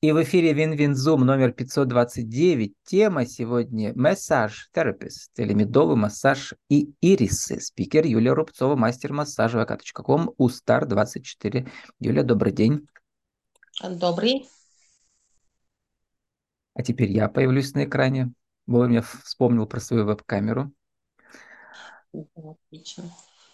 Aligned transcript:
И 0.00 0.12
в 0.12 0.22
эфире 0.22 0.52
Win-Win 0.52 0.99
Zoom 0.99 1.26
номер 1.26 1.50
529. 1.50 2.72
Тема 2.84 3.26
сегодня 3.26 3.92
massage 3.96 4.70
therapist 4.72 5.36
или 5.40 5.52
медовый 5.54 5.96
массаж 5.96 6.54
и 6.68 6.94
ирисы. 7.00 7.60
Спикер 7.60 8.06
Юлия 8.06 8.32
Рубцова, 8.32 8.76
мастер 8.76 9.12
массажа 9.12 9.58
vk.com, 9.58 10.34
ustar24. 10.36 11.68
Юля, 11.98 12.22
добрый 12.22 12.52
день. 12.52 12.86
Добрый. 13.82 14.48
А 16.74 16.84
теперь 16.84 17.10
я 17.10 17.28
появлюсь 17.28 17.74
на 17.74 17.84
экране. 17.84 18.32
Вовремя 18.68 19.02
вспомнил 19.02 19.66
про 19.66 19.80
свою 19.80 20.04
веб-камеру. 20.04 20.72
Отлично. 22.12 23.10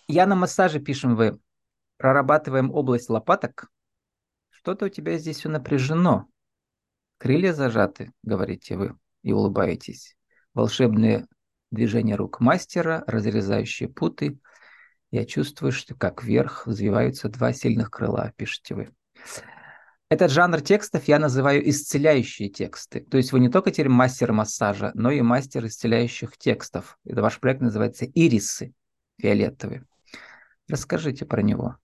Я 0.09 0.27
на 0.27 0.35
массаже 0.35 0.79
пишем 0.79 1.17
вы. 1.17 1.41
Прорабатываем 1.97 2.71
область 2.71 3.09
лопаток. 3.09 3.71
Что-то 4.51 4.85
у 4.85 4.89
тебя 4.91 5.17
здесь 5.17 5.39
все 5.39 5.49
напряжено. 5.49 6.29
Крылья 7.25 7.55
зажаты, 7.55 8.13
говорите 8.23 8.77
вы, 8.77 8.99
и 9.23 9.33
улыбаетесь. 9.33 10.15
Волшебные 10.53 11.27
движения 11.71 12.17
рук 12.17 12.39
мастера, 12.39 13.03
разрезающие 13.07 13.89
путы. 13.89 14.39
Я 15.11 15.25
чувствую, 15.25 15.73
что 15.73 15.95
как 15.95 16.23
вверх 16.23 16.67
взвиваются 16.67 17.31
два 17.31 17.55
сильных 17.55 17.91
крыла, 17.91 18.35
пишете 18.37 18.75
вы. 18.75 18.91
Этот 20.11 20.33
жанр 20.33 20.61
текстов 20.61 21.09
я 21.09 21.19
называю 21.19 21.67
исцеляющие 21.67 22.51
тексты. 22.51 23.01
То 23.01 23.17
есть 23.17 23.33
вы 23.33 23.41
не 23.41 23.49
только 23.49 23.71
теперь 23.71 23.89
мастер 23.89 24.35
массажа, 24.35 24.91
но 24.93 25.11
и 25.11 25.23
мастер 25.23 25.65
исцеляющих 25.65 26.37
текстов. 26.37 26.99
Это 27.07 27.23
ваш 27.23 27.41
проект 27.41 27.63
называется 27.63 28.05
«Ирисы» 28.05 28.75
фиолетовые. 29.19 29.87
Расскажите 30.69 31.25
про 31.25 31.41
него. 31.41 31.79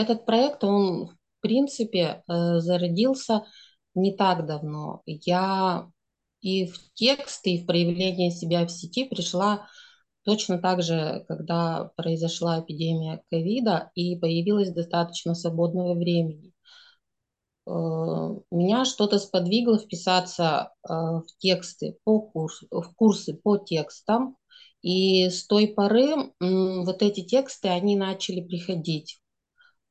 Этот 0.00 0.24
проект, 0.24 0.64
он, 0.64 1.08
в 1.08 1.40
принципе, 1.40 2.22
э, 2.26 2.60
зародился 2.60 3.44
не 3.94 4.16
так 4.16 4.46
давно. 4.46 5.02
Я 5.04 5.90
и 6.40 6.66
в 6.66 6.78
текст, 6.94 7.46
и 7.46 7.58
в 7.58 7.66
проявление 7.66 8.30
себя 8.30 8.64
в 8.64 8.70
сети 8.70 9.04
пришла 9.04 9.68
точно 10.24 10.58
так 10.58 10.82
же, 10.82 11.26
когда 11.28 11.90
произошла 11.96 12.60
эпидемия 12.60 13.22
ковида 13.30 13.90
и 13.94 14.16
появилось 14.16 14.72
достаточно 14.72 15.34
свободного 15.34 15.92
времени. 15.92 16.54
Э, 17.66 17.70
меня 18.50 18.86
что-то 18.86 19.18
сподвигло 19.18 19.78
вписаться 19.78 20.72
э, 20.82 20.94
в 20.94 21.26
тексты 21.36 21.98
по 22.04 22.22
курсу, 22.22 22.66
в 22.70 22.94
курсы 22.94 23.34
по 23.34 23.58
текстам, 23.58 24.38
и 24.80 25.28
с 25.28 25.46
той 25.46 25.68
поры 25.68 26.32
вот 26.40 27.02
эти 27.02 27.22
тексты, 27.22 27.68
они 27.68 27.96
начали 27.96 28.40
приходить. 28.40 29.20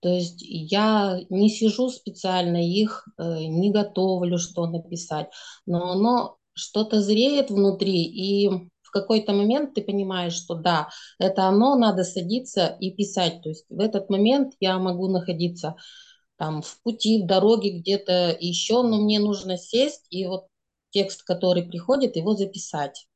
То 0.01 0.09
есть 0.09 0.41
я 0.41 1.19
не 1.29 1.49
сижу 1.49 1.89
специально 1.89 2.57
их, 2.57 3.07
э, 3.17 3.43
не 3.43 3.71
готовлю, 3.71 4.37
что 4.37 4.67
написать, 4.67 5.29
но 5.65 5.91
оно 5.91 6.37
что-то 6.53 7.01
зреет 7.01 7.49
внутри, 7.49 8.03
и 8.03 8.69
в 8.81 8.91
какой-то 8.91 9.33
момент 9.33 9.75
ты 9.75 9.81
понимаешь, 9.81 10.33
что 10.33 10.55
да, 10.55 10.89
это 11.19 11.43
оно, 11.43 11.75
надо 11.75 12.03
садиться 12.03 12.75
и 12.79 12.91
писать. 12.91 13.41
То 13.43 13.49
есть 13.49 13.65
в 13.69 13.79
этот 13.79 14.09
момент 14.09 14.53
я 14.59 14.79
могу 14.79 15.07
находиться 15.09 15.75
там 16.37 16.61
в 16.61 16.81
пути, 16.81 17.21
в 17.21 17.27
дороге 17.27 17.79
где-то 17.79 18.35
еще, 18.39 18.81
но 18.81 19.01
мне 19.01 19.19
нужно 19.19 19.57
сесть 19.57 20.05
и 20.09 20.25
вот 20.25 20.47
текст, 20.89 21.23
который 21.23 21.63
приходит, 21.63 22.15
его 22.15 22.33
записать. 22.33 23.07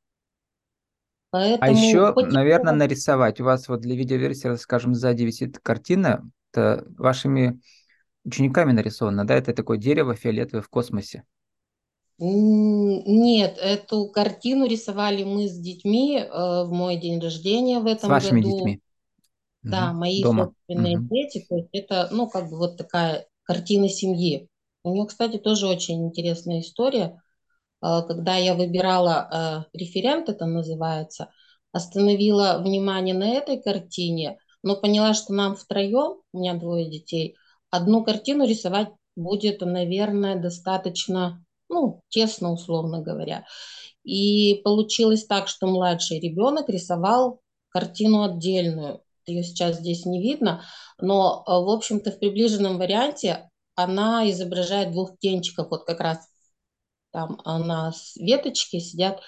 А 1.32 1.38
Поэтому 1.38 1.64
а 1.64 1.70
еще, 1.72 2.14
наверное, 2.30 2.74
нарисовать. 2.74 3.42
У 3.42 3.46
вас 3.46 3.68
вот 3.68 3.80
для 3.80 3.96
видеоверсии, 3.96 4.56
скажем, 4.58 4.94
сзади 4.94 5.24
висит 5.24 5.58
картина, 5.58 6.30
это 6.54 6.86
вашими 6.98 7.60
учениками 8.24 8.72
нарисовано, 8.72 9.26
да? 9.26 9.36
Это 9.36 9.54
такое 9.54 9.78
дерево 9.78 10.16
фиолетовое 10.16 10.62
в 10.62 10.70
космосе. 10.70 11.24
Нет, 12.20 13.58
эту 13.60 14.08
картину 14.10 14.68
рисовали 14.68 15.24
мы 15.24 15.48
с 15.48 15.58
детьми 15.58 16.20
э, 16.20 16.30
в 16.64 16.70
мой 16.72 16.98
день 16.98 17.20
рождения 17.20 17.80
в 17.80 17.88
этом 17.88 18.10
году. 18.10 18.22
С 18.22 18.24
вашими 18.24 18.42
году. 18.42 18.58
детьми? 18.58 18.80
Да, 19.64 19.90
угу. 19.90 20.00
мои 20.00 20.22
Дома. 20.22 20.46
собственные 20.46 21.00
угу. 21.00 21.08
дети. 21.10 21.46
То 21.50 21.56
есть 21.56 21.70
это, 21.74 22.10
ну, 22.12 22.30
как 22.30 22.50
бы 22.50 22.58
вот 22.58 22.78
такая 22.78 23.26
картина 23.44 23.90
семьи. 23.90 24.48
У 24.84 24.94
нее, 24.94 25.06
кстати, 25.08 25.38
тоже 25.38 25.68
очень 25.68 26.06
интересная 26.06 26.60
история. 26.62 27.20
Э, 27.82 28.02
когда 28.08 28.36
я 28.36 28.54
выбирала 28.54 29.66
э, 29.74 29.78
референт, 29.78 30.30
это 30.30 30.46
называется, 30.46 31.30
остановила 31.72 32.62
внимание 32.64 33.16
на 33.16 33.30
этой 33.30 33.62
картине, 33.62 34.38
но 34.64 34.76
поняла, 34.76 35.14
что 35.14 35.34
нам 35.34 35.56
втроем, 35.56 36.22
у 36.32 36.40
меня 36.40 36.56
двое 36.56 36.90
детей, 36.90 37.36
одну 37.70 38.04
картину 38.04 38.48
рисовать 38.48 38.90
будет, 39.16 39.62
наверное, 39.62 40.36
достаточно, 40.36 41.46
ну, 41.70 42.02
тесно, 42.10 42.52
условно 42.52 43.02
говоря. 43.02 43.46
И 44.04 44.62
получилось 44.64 45.26
так, 45.26 45.48
что 45.48 45.68
младший 45.68 46.20
ребенок 46.20 46.70
рисовал 46.70 47.42
картину 47.70 48.24
отдельную. 48.24 49.02
Ее 49.26 49.44
сейчас 49.44 49.78
здесь 49.78 50.06
не 50.06 50.22
видно, 50.22 50.64
но, 51.00 51.44
в 51.46 51.70
общем-то, 51.70 52.12
в 52.12 52.20
приближенном 52.20 52.78
варианте 52.78 53.50
она 53.76 54.30
изображает 54.30 54.92
двух 54.92 55.16
птенчиков, 55.16 55.70
вот 55.72 55.86
как 55.86 56.00
раз 56.00 56.20
там 57.12 57.40
на 57.46 57.94
веточке 58.18 58.80
сидят 58.80 59.22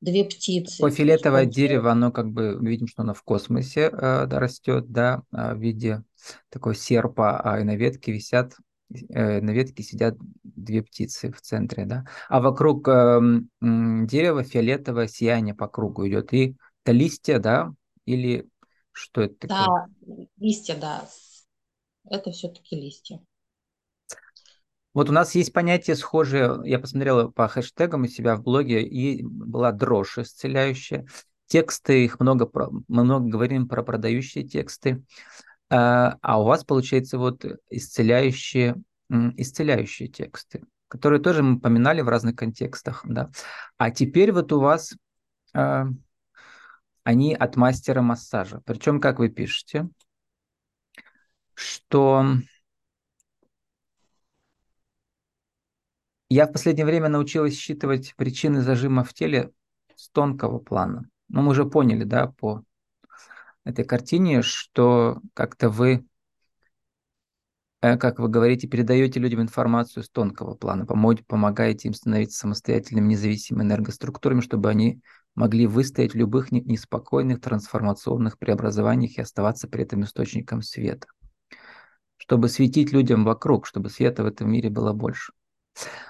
две 0.00 0.24
птицы. 0.24 0.80
По 0.80 0.90
фиолетовое 0.90 1.46
дерево, 1.46 1.92
оно 1.92 2.10
как 2.10 2.30
бы, 2.30 2.58
видим, 2.60 2.86
что 2.86 3.02
оно 3.02 3.14
в 3.14 3.22
космосе 3.22 3.90
э, 3.92 4.24
растет, 4.24 4.90
да, 4.90 5.22
а, 5.32 5.54
в 5.54 5.60
виде 5.60 6.02
такой 6.48 6.74
серпа, 6.74 7.40
а 7.40 7.60
и 7.60 7.64
на 7.64 7.76
ветке 7.76 8.12
висят, 8.12 8.54
э, 8.90 9.40
на 9.40 9.50
ветке 9.50 9.82
сидят 9.82 10.16
две 10.42 10.82
птицы 10.82 11.30
в 11.32 11.40
центре, 11.40 11.84
да. 11.84 12.04
А 12.28 12.40
вокруг 12.40 12.88
э, 12.88 13.20
дерева 13.60 14.42
фиолетовое 14.42 15.06
сияние 15.06 15.54
по 15.54 15.68
кругу 15.68 16.08
идет. 16.08 16.32
И 16.32 16.56
это 16.84 16.92
листья, 16.92 17.38
да, 17.38 17.72
или 18.06 18.48
что 18.92 19.22
это 19.22 19.48
такое? 19.48 19.88
Да, 20.00 20.24
листья, 20.38 20.76
да. 20.76 21.04
Это 22.08 22.30
все-таки 22.30 22.76
листья. 22.76 23.20
Вот 24.92 25.08
у 25.08 25.12
нас 25.12 25.34
есть 25.34 25.52
понятие 25.52 25.94
схожее, 25.94 26.60
я 26.64 26.78
посмотрел 26.78 27.30
по 27.30 27.46
хэштегам 27.46 28.02
у 28.02 28.06
себя 28.06 28.36
в 28.36 28.42
блоге, 28.42 28.82
и 28.82 29.22
была 29.22 29.70
дрожь 29.72 30.18
исцеляющая. 30.18 31.06
Тексты, 31.46 32.04
их 32.04 32.20
много, 32.20 32.48
мы 32.88 33.04
много 33.04 33.28
говорим 33.28 33.68
про 33.68 33.82
продающие 33.82 34.46
тексты, 34.46 35.02
а, 35.68 36.16
а 36.22 36.40
у 36.40 36.44
вас, 36.44 36.64
получается, 36.64 37.18
вот 37.18 37.44
исцеляющие, 37.70 38.76
исцеляющие 39.08 40.08
тексты, 40.08 40.64
которые 40.88 41.20
тоже 41.20 41.42
мы 41.42 41.60
поминали 41.60 42.02
в 42.02 42.08
разных 42.08 42.36
контекстах, 42.36 43.02
да. 43.04 43.30
А 43.78 43.90
теперь 43.90 44.32
вот 44.32 44.52
у 44.52 44.60
вас 44.60 44.94
а, 45.54 45.86
они 47.04 47.34
от 47.34 47.56
мастера 47.56 48.02
массажа. 48.02 48.60
Причем, 48.64 49.00
как 49.00 49.18
вы 49.18 49.28
пишете, 49.28 49.88
что 51.54 52.24
Я 56.32 56.46
в 56.46 56.52
последнее 56.52 56.86
время 56.86 57.08
научилась 57.08 57.58
считывать 57.58 58.14
причины 58.14 58.62
зажима 58.62 59.02
в 59.02 59.12
теле 59.12 59.50
с 59.96 60.08
тонкого 60.10 60.60
плана. 60.60 61.10
Но 61.28 61.42
мы 61.42 61.50
уже 61.50 61.64
поняли, 61.64 62.04
да, 62.04 62.28
по 62.28 62.62
этой 63.64 63.84
картине, 63.84 64.42
что 64.42 65.20
как-то 65.34 65.70
вы, 65.70 66.06
э, 67.80 67.96
как 67.96 68.20
вы 68.20 68.28
говорите, 68.28 68.68
передаете 68.68 69.18
людям 69.18 69.42
информацию 69.42 70.04
с 70.04 70.08
тонкого 70.08 70.54
плана, 70.54 70.86
помогаете 70.86 71.88
им 71.88 71.94
становиться 71.94 72.38
самостоятельными, 72.38 73.08
независимыми 73.08 73.64
энергоструктурами, 73.64 74.40
чтобы 74.40 74.70
они 74.70 75.02
могли 75.34 75.66
выстоять 75.66 76.12
в 76.12 76.16
любых 76.16 76.52
неспокойных 76.52 77.40
трансформационных 77.40 78.38
преобразованиях 78.38 79.18
и 79.18 79.20
оставаться 79.20 79.66
при 79.66 79.82
этом 79.82 80.04
источником 80.04 80.62
света. 80.62 81.08
Чтобы 82.18 82.48
светить 82.48 82.92
людям 82.92 83.24
вокруг, 83.24 83.66
чтобы 83.66 83.90
света 83.90 84.22
в 84.22 84.26
этом 84.26 84.48
мире 84.48 84.70
было 84.70 84.92
больше. 84.92 85.32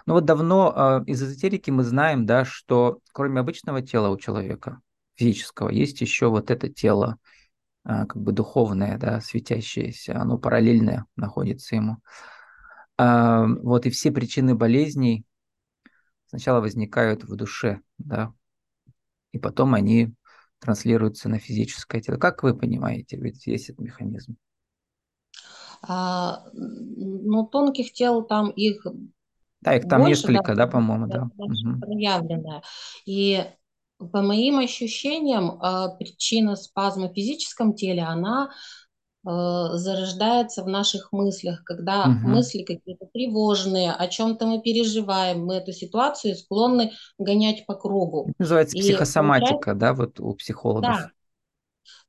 Ну 0.07 0.15
вот 0.15 0.25
давно 0.25 1.03
э, 1.07 1.11
из 1.11 1.23
эзотерики 1.23 1.71
мы 1.71 1.85
знаем, 1.85 2.27
да, 2.27 2.45
что 2.45 3.01
кроме 3.13 3.41
обычного 3.41 3.83
тела 3.83 4.09
у 4.09 4.19
человека, 4.19 4.81
физического, 5.15 5.69
есть 5.69 6.01
еще 6.01 6.29
вот 6.29 6.51
это 6.51 6.69
тело, 6.69 7.19
э, 7.85 8.07
как 8.07 8.17
бы 8.17 8.33
духовное, 8.33 8.99
да, 8.99 9.21
светящееся, 9.21 10.21
оно 10.21 10.39
параллельное 10.39 11.07
находится 11.17 11.77
ему. 11.77 11.99
Э, 12.99 13.45
вот 13.47 13.87
и 13.87 13.91
все 13.91 14.11
причины 14.11 14.55
болезней 14.55 15.25
сначала 16.27 16.61
возникают 16.61 17.25
в 17.25 17.37
душе, 17.37 17.81
да, 17.99 18.33
и 19.33 19.39
потом 19.39 19.75
они 19.75 20.15
транслируются 20.61 21.29
на 21.29 21.39
физическое 21.39 22.01
тело. 22.01 22.17
Как 22.17 22.43
вы 22.43 22.57
понимаете, 22.57 23.17
ведь 23.17 23.47
есть 23.47 23.71
этот 23.71 23.81
механизм? 23.81 24.37
А, 25.83 26.45
ну, 26.53 27.47
тонких 27.47 27.93
тел 27.93 28.23
там 28.23 28.51
их 28.51 28.87
да, 29.63 29.77
их 29.77 29.89
там 29.89 30.03
больше, 30.03 30.29
несколько, 30.29 30.55
да, 30.55 30.65
да 30.65 30.67
по-моему, 30.67 31.07
да. 31.07 31.29
Проявленная. 31.81 32.63
И 33.07 33.45
по 33.99 34.23
моим 34.23 34.59
ощущениям, 34.59 35.59
а, 35.61 35.89
причина 35.89 36.57
спазма 36.57 37.09
в 37.09 37.15
физическом 37.15 37.75
теле, 37.75 38.03
она 38.03 38.51
зарождается 39.23 40.63
в 40.65 40.67
наших 40.67 41.13
мыслях, 41.13 41.63
когда 41.65 42.05
Угу. 42.05 42.29
мысли 42.29 42.63
какие-то 42.63 43.05
тревожные, 43.13 43.93
о 43.93 44.09
чем-то 44.09 44.47
мы 44.47 44.63
переживаем, 44.63 45.45
мы 45.45 45.57
эту 45.57 45.73
ситуацию 45.73 46.35
склонны 46.37 46.93
гонять 47.19 47.67
по 47.67 47.75
кругу. 47.75 48.33
Называется 48.39 48.79
И 48.79 48.81
психосоматика, 48.81 49.75
да, 49.75 49.93
вот 49.93 50.21
у 50.21 50.33
психологов. 50.33 50.97
да, 50.97 51.11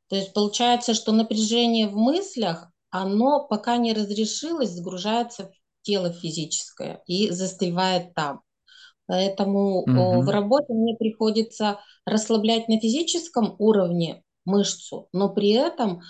то 0.08 0.16
есть 0.16 0.34
получается, 0.34 0.94
что 0.94 1.12
напряжение 1.12 1.88
в 1.88 1.96
мыслях, 1.96 2.70
оно 2.92 3.46
пока 3.48 3.78
не 3.78 3.94
разрешилось, 3.94 4.72
загружается 4.72 5.46
в 5.46 5.52
тело 5.84 6.12
физическое 6.12 7.02
и 7.08 7.30
застревает 7.32 8.14
там. 8.14 8.42
Поэтому 9.08 9.84
в 9.86 9.90
Угу. 10.20 10.32
работе 10.32 10.74
мне 10.74 10.96
приходится 10.96 11.80
расслаблять 12.06 12.68
на 12.68 12.80
физическом 12.80 13.56
уровне 13.60 14.24
мышцу, 14.46 15.10
но 15.12 15.30
при 15.30 15.50
этом 15.52 16.02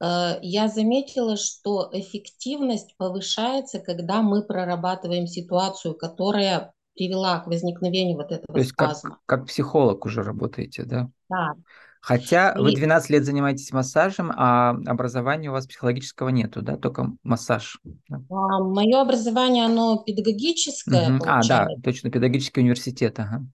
э, 0.00 0.38
я 0.42 0.68
заметила, 0.68 1.36
что 1.36 1.90
эффективность 1.92 2.96
повышается, 2.96 3.80
когда 3.80 4.22
мы 4.22 4.42
прорабатываем 4.42 5.26
ситуацию, 5.26 5.94
которая 5.94 6.72
привела 6.94 7.40
к 7.40 7.46
возникновению 7.46 8.16
вот 8.16 8.32
этого 8.32 8.46
То 8.52 8.58
есть 8.58 8.72
как, 8.72 8.96
спазма. 8.96 9.18
как 9.26 9.46
психолог 9.46 10.04
уже 10.06 10.22
работаете, 10.22 10.84
да? 10.84 11.10
Да. 11.28 11.54
Хотя 12.00 12.54
вы 12.56 12.72
И 12.72 12.76
12 12.76 13.10
лет 13.10 13.24
занимаетесь 13.24 13.72
массажем, 13.72 14.32
а 14.34 14.70
образования 14.86 15.50
у 15.50 15.52
вас 15.52 15.66
психологического 15.66 16.28
нету, 16.28 16.62
да, 16.62 16.76
только 16.76 17.12
массаж. 17.22 17.80
Да? 18.08 18.22
а, 18.30 18.62
мое 18.62 19.00
образование, 19.00 19.66
оно 19.66 19.98
педагогическое, 19.98 21.10
Мгм. 21.10 21.22
А, 21.28 21.44
да, 21.44 21.68
точно, 21.82 22.10
педагогический 22.10 22.60
университет, 22.60 23.18
ага. 23.18 23.44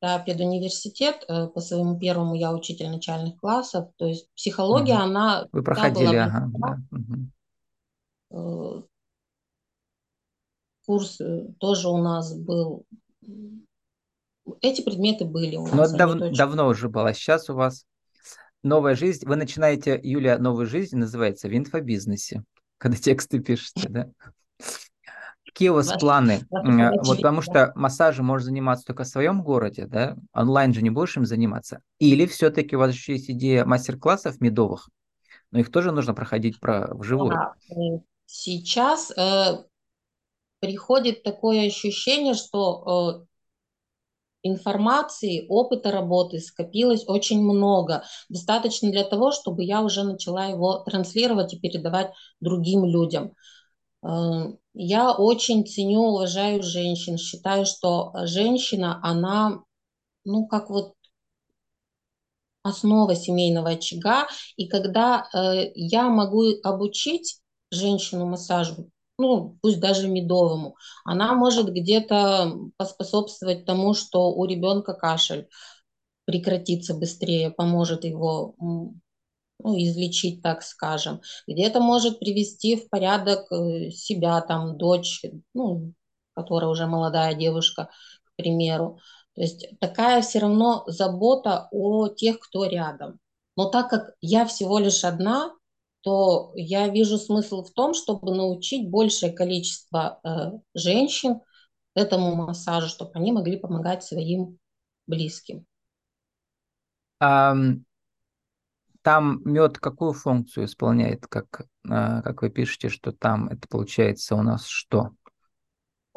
Да, 0.00 0.18
педуниверситет, 0.20 1.24
э, 1.28 1.48
по 1.48 1.60
своему 1.60 1.98
первому 1.98 2.34
я 2.34 2.52
учитель 2.52 2.88
начальных 2.88 3.36
классов, 3.40 3.88
то 3.96 4.06
есть 4.06 4.28
психология, 4.36 4.94
Мгм. 4.94 5.02
она 5.02 5.40
Вы 5.40 5.62
всегда 5.62 5.62
была 5.62 5.64
проходили, 5.64 6.16
ага, 6.16 6.50
да. 6.54 6.78
Э, 8.30 8.82
Курс 10.86 11.20
э, 11.20 11.46
тоже 11.58 11.88
у 11.88 11.98
нас 11.98 12.34
был. 12.34 12.84
Эти 14.60 14.82
предметы 14.82 15.24
были 15.24 15.56
у 15.56 15.66
Но 15.66 15.76
нас, 15.76 15.90
они 15.90 15.98
дав- 15.98 16.36
давно 16.36 16.68
уже 16.68 16.88
было. 16.88 17.12
Сейчас 17.14 17.48
у 17.50 17.54
вас 17.54 17.84
новая 18.62 18.94
жизнь. 18.94 19.26
Вы 19.26 19.36
начинаете, 19.36 19.98
Юлия, 20.02 20.38
новую 20.38 20.66
жизнь, 20.66 20.96
называется 20.96 21.48
в 21.48 21.56
инфобизнесе, 21.56 22.42
когда 22.78 22.96
тексты 22.96 23.40
пишете, 23.40 23.88
да? 23.88 24.08
Какие 25.44 25.70
у 25.70 25.74
вас 25.74 25.92
планы? 25.98 26.46
Вот 26.50 27.16
потому 27.16 27.42
что 27.42 27.72
массажем 27.74 28.26
можешь 28.26 28.44
заниматься 28.46 28.86
только 28.86 29.04
в 29.04 29.08
своем 29.08 29.42
городе, 29.42 29.86
да? 29.86 30.16
Онлайн 30.32 30.72
же 30.74 30.82
не 30.82 30.90
будешь 30.90 31.16
им 31.16 31.26
заниматься. 31.26 31.80
Или 31.98 32.26
все-таки 32.26 32.76
у 32.76 32.78
вас 32.78 32.92
еще 32.92 33.12
есть 33.14 33.30
идея 33.30 33.64
мастер-классов 33.64 34.40
медовых, 34.40 34.88
но 35.50 35.58
их 35.58 35.70
тоже 35.72 35.90
нужно 35.92 36.14
проходить 36.14 36.60
про 36.60 36.94
вживую. 36.94 37.32
Э, 37.70 37.74
Сейчас 38.30 39.10
э, 39.16 39.64
приходит 40.60 41.22
такое 41.22 41.66
ощущение, 41.66 42.34
что 42.34 43.24
э, 43.24 43.26
информации, 44.42 45.46
опыта 45.48 45.90
работы 45.90 46.40
скопилось 46.40 47.04
очень 47.06 47.42
много. 47.42 48.04
Достаточно 48.28 48.90
для 48.90 49.04
того, 49.04 49.32
чтобы 49.32 49.64
я 49.64 49.82
уже 49.82 50.04
начала 50.04 50.46
его 50.46 50.78
транслировать 50.80 51.54
и 51.54 51.58
передавать 51.60 52.12
другим 52.40 52.84
людям. 52.84 53.32
Э, 54.04 54.52
Я 54.74 55.12
очень 55.14 55.66
ценю, 55.66 56.00
уважаю 56.02 56.62
женщин. 56.62 57.18
Считаю, 57.18 57.66
что 57.66 58.12
женщина, 58.26 59.00
она, 59.02 59.62
ну, 60.24 60.46
как 60.46 60.70
вот 60.70 60.94
основа 62.62 63.14
семейного 63.16 63.70
очага. 63.70 64.28
И 64.56 64.68
когда 64.68 65.26
э, 65.34 65.70
я 65.74 66.08
могу 66.08 66.44
обучить 66.62 67.40
женщину 67.70 68.26
массажу, 68.26 68.90
ну, 69.18 69.58
пусть 69.62 69.80
даже 69.80 70.08
медовому, 70.08 70.76
она 71.04 71.34
может 71.34 71.70
где-то 71.72 72.52
поспособствовать 72.76 73.64
тому, 73.64 73.94
что 73.94 74.32
у 74.32 74.44
ребенка 74.44 74.94
кашель 74.94 75.48
прекратится 76.24 76.94
быстрее, 76.94 77.50
поможет 77.50 78.04
его 78.04 78.54
ну, 78.58 79.76
излечить, 79.76 80.42
так 80.42 80.62
скажем. 80.62 81.20
Где-то 81.46 81.80
может 81.80 82.20
привести 82.20 82.76
в 82.76 82.88
порядок 82.88 83.50
э, 83.50 83.90
себя, 83.90 84.40
там, 84.42 84.76
дочь, 84.78 85.22
ну, 85.54 85.92
которая 86.34 86.70
уже 86.70 86.86
молодая 86.86 87.34
девушка, 87.34 87.90
к 88.24 88.36
примеру. 88.36 88.98
То 89.34 89.42
есть 89.42 89.66
такая 89.80 90.22
все 90.22 90.40
равно 90.40 90.84
забота 90.86 91.68
о 91.72 92.08
тех, 92.08 92.38
кто 92.38 92.66
рядом. 92.66 93.18
Но 93.56 93.68
так 93.70 93.90
как 93.90 94.14
я 94.20 94.46
всего 94.46 94.78
лишь 94.78 95.04
одна, 95.04 95.52
то 96.02 96.52
я 96.54 96.88
вижу 96.88 97.18
смысл 97.18 97.64
в 97.64 97.72
том, 97.72 97.94
чтобы 97.94 98.34
научить 98.34 98.88
большее 98.90 99.32
количество 99.32 100.20
э, 100.24 100.52
женщин 100.74 101.40
этому 101.94 102.34
массажу, 102.36 102.88
чтобы 102.88 103.12
они 103.14 103.32
могли 103.32 103.58
помогать 103.58 104.04
своим 104.04 104.58
близким. 105.06 105.66
Ам, 107.20 107.84
Там 109.02 109.40
мед 109.44 109.78
какую 109.78 110.12
функцию 110.12 110.66
исполняет, 110.66 111.26
как, 111.26 111.62
а, 111.88 112.22
как 112.22 112.42
вы 112.42 112.50
пишете, 112.50 112.88
что 112.88 113.12
там 113.12 113.48
это 113.48 113.66
получается 113.68 114.34
у 114.34 114.42
нас 114.42 114.66
что? 114.66 115.12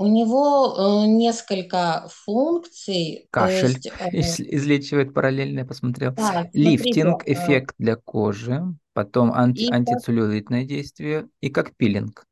У 0.01 0.07
него 0.07 1.03
э, 1.03 1.07
несколько 1.07 2.07
функций, 2.09 3.29
Кашель 3.29 3.81
есть, 3.81 3.87
э, 3.99 4.09
из- 4.11 4.39
излечивает 4.39 5.13
параллельно, 5.13 5.59
я 5.59 5.65
посмотрел. 5.65 6.15
да, 6.15 6.49
Лифтинг, 6.53 7.23
э, 7.27 7.27
эффект 7.27 7.75
для 7.77 7.95
кожи, 7.95 8.61
потом 8.93 9.31
анти, 9.33 9.63
и 9.63 9.71
как, 9.85 10.03
антицеллюлитное 10.03 10.65
действие 10.65 11.29
и 11.39 11.49
как 11.49 11.75
пилинг. 11.75 12.25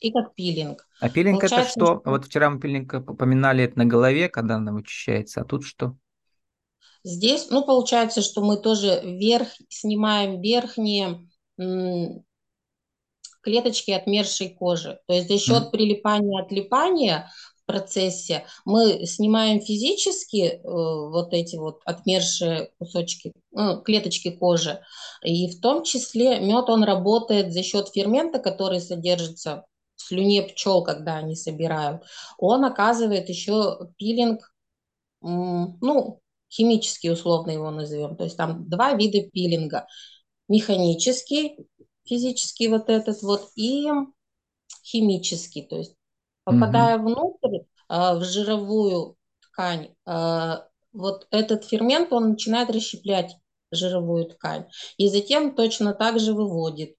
и 0.00 0.10
как 0.10 0.34
пилинг. 0.34 0.88
А 0.98 1.08
пилинг 1.08 1.42
это 1.42 1.62
Получается, 1.62 1.80
что? 1.86 2.02
что 2.02 2.02
Вот 2.04 2.26
вчера 2.26 2.50
мы 2.50 2.60
пилинг 2.60 2.92
упоминали 3.08 3.64
это 3.64 3.78
на 3.78 3.86
голове, 3.86 4.28
когда 4.28 4.56
она 4.56 4.72
вычищается, 4.72 5.40
а 5.40 5.44
тут 5.44 5.64
что? 5.64 5.96
здесь, 7.04 7.48
ну, 7.50 7.64
получается, 7.64 8.22
что 8.22 8.42
мы 8.44 8.56
тоже 8.58 9.00
верх, 9.04 9.48
снимаем 9.68 10.40
верхние 10.40 11.28
клеточки 13.46 13.92
отмершей 13.92 14.48
кожи. 14.50 14.98
То 15.06 15.14
есть 15.14 15.28
за 15.28 15.38
счет 15.38 15.70
прилипания 15.70 16.42
отлипания 16.42 17.30
в 17.62 17.66
процессе 17.66 18.44
мы 18.64 19.06
снимаем 19.06 19.60
физически 19.60 20.38
э, 20.42 20.58
вот 20.64 21.32
эти 21.32 21.54
вот 21.54 21.80
отмершие 21.84 22.70
кусочки, 22.80 23.32
ну, 23.52 23.80
клеточки 23.82 24.30
кожи. 24.32 24.80
И 25.22 25.48
в 25.48 25.60
том 25.60 25.84
числе 25.84 26.40
мед, 26.40 26.68
он 26.68 26.82
работает 26.82 27.52
за 27.52 27.62
счет 27.62 27.88
фермента, 27.94 28.40
который 28.40 28.80
содержится 28.80 29.64
в 29.94 30.02
слюне 30.02 30.42
пчел, 30.42 30.82
когда 30.82 31.14
они 31.18 31.36
собирают. 31.36 32.02
Он 32.38 32.64
оказывает 32.64 33.28
еще 33.28 33.78
пилинг, 33.96 34.52
м, 35.22 35.78
ну, 35.80 36.20
химический 36.50 37.12
условно 37.12 37.52
его 37.52 37.70
назовем. 37.70 38.16
То 38.16 38.24
есть 38.24 38.36
там 38.36 38.68
два 38.68 38.94
вида 38.94 39.28
пилинга. 39.30 39.86
Механический, 40.48 41.58
физический 42.06 42.68
вот 42.68 42.88
этот 42.88 43.22
вот, 43.22 43.50
и 43.56 43.86
химический, 44.84 45.66
то 45.66 45.76
есть 45.76 45.94
попадая 46.44 46.98
внутрь, 46.98 47.64
а, 47.88 48.14
в 48.14 48.24
жировую 48.24 49.16
ткань, 49.40 49.94
а, 50.06 50.66
вот 50.92 51.26
этот 51.30 51.64
фермент, 51.64 52.12
он 52.12 52.30
начинает 52.30 52.70
расщеплять 52.70 53.36
жировую 53.70 54.26
ткань. 54.26 54.66
И 54.96 55.08
затем 55.08 55.54
точно 55.54 55.92
так 55.92 56.18
же 56.18 56.32
выводит 56.32 56.96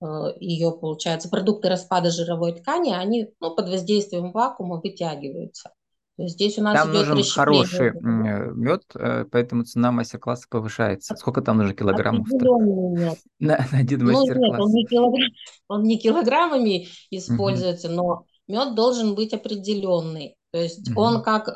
а, 0.00 0.32
ее, 0.38 0.72
получается, 0.72 1.28
продукты 1.28 1.68
распада 1.68 2.10
жировой 2.10 2.52
ткани, 2.52 2.92
они 2.92 3.32
ну, 3.40 3.54
под 3.54 3.68
воздействием 3.68 4.32
вакуума 4.32 4.80
вытягиваются. 4.80 5.72
Здесь 6.18 6.58
у 6.58 6.62
нас 6.62 6.78
Там 6.78 6.90
идет 6.90 7.08
нужен 7.08 7.24
хороший 7.30 7.92
мед, 8.02 8.82
поэтому 9.30 9.64
цена 9.64 9.92
мастер-класса 9.92 10.46
повышается. 10.48 11.16
Сколько 11.16 11.42
там 11.42 11.58
нужно 11.58 11.74
мед. 11.74 13.18
на, 13.40 13.66
на 13.72 13.78
один 13.78 14.00
Ну 14.04 14.22
нет, 14.22 14.32
он 14.36 14.44
мастер-класс? 14.44 14.72
не, 14.72 14.86
килограмм, 14.86 15.30
он 15.68 15.82
не 15.84 15.98
килограммами 15.98 16.88
используется, 17.10 17.88
но 17.88 18.26
мед 18.48 18.74
должен 18.74 19.14
быть 19.14 19.32
определенный. 19.32 20.36
То 20.50 20.58
есть 20.58 20.90
он 20.94 21.14
Мгм. 21.14 21.22
как 21.22 21.48
э, 21.48 21.52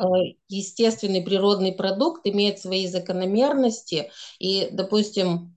естественный 0.49 1.23
природный 1.23 1.73
продукт 1.73 2.27
имеет 2.27 2.59
свои 2.59 2.87
закономерности. 2.87 4.11
И, 4.39 4.69
допустим, 4.73 5.57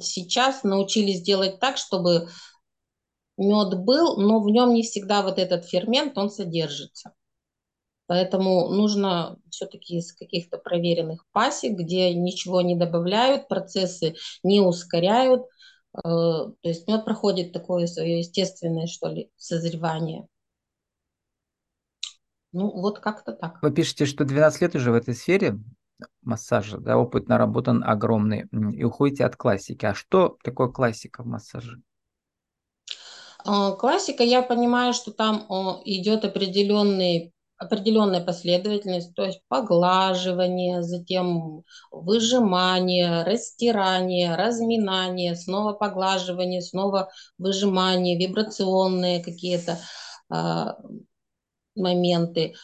сейчас 0.00 0.64
научились 0.64 1.22
делать 1.22 1.60
так, 1.60 1.76
чтобы 1.76 2.28
мед 3.38 3.78
был, 3.84 4.16
но 4.18 4.40
в 4.40 4.48
нем 4.50 4.74
не 4.74 4.82
всегда 4.82 5.22
вот 5.22 5.38
этот 5.38 5.64
фермент, 5.64 6.16
он 6.18 6.30
содержится. 6.30 7.12
Поэтому 8.10 8.70
нужно 8.70 9.38
все-таки 9.50 9.98
из 9.98 10.12
каких-то 10.12 10.58
проверенных 10.58 11.24
пасек, 11.30 11.78
где 11.78 12.12
ничего 12.12 12.60
не 12.60 12.74
добавляют, 12.74 13.46
процессы 13.46 14.16
не 14.42 14.60
ускоряют. 14.60 15.42
Э, 15.94 16.00
То 16.02 16.56
есть 16.64 16.88
мед 16.88 17.04
проходит 17.04 17.52
такое 17.52 17.86
свое 17.86 18.18
естественное, 18.18 18.88
что 18.88 19.10
ли, 19.10 19.30
созревание. 19.36 20.26
Ну, 22.50 22.68
вот 22.80 22.98
как-то 22.98 23.32
так. 23.32 23.62
Вы 23.62 23.70
пишете, 23.70 24.06
что 24.06 24.24
12 24.24 24.60
лет 24.60 24.74
уже 24.74 24.90
в 24.90 24.94
этой 24.94 25.14
сфере. 25.14 25.60
массажа, 26.22 26.78
да, 26.78 26.98
опыт 26.98 27.28
наработан 27.28 27.84
огромный, 27.84 28.48
и 28.76 28.82
уходите 28.82 29.24
от 29.24 29.36
классики. 29.36 29.86
А 29.86 29.94
что 29.94 30.36
такое 30.42 30.66
классика 30.66 31.22
в 31.22 31.26
массаже? 31.26 31.80
А, 33.44 33.70
классика, 33.70 34.24
я 34.24 34.42
понимаю, 34.42 34.94
что 34.94 35.12
там 35.12 35.46
идет 35.84 36.24
определенный 36.24 37.32
определенная 37.60 38.24
последовательность, 38.24 39.14
то 39.14 39.22
есть 39.22 39.40
поглаживание, 39.48 40.82
затем 40.82 41.62
выжимание, 41.90 43.22
растирание, 43.22 44.34
разминание, 44.34 45.36
снова 45.36 45.74
поглаживание, 45.74 46.62
снова 46.62 47.10
выжимание, 47.36 48.18
вибрационные 48.18 49.22
какие-то 49.22 49.78
э, 50.32 50.64
моменты. 51.76 52.54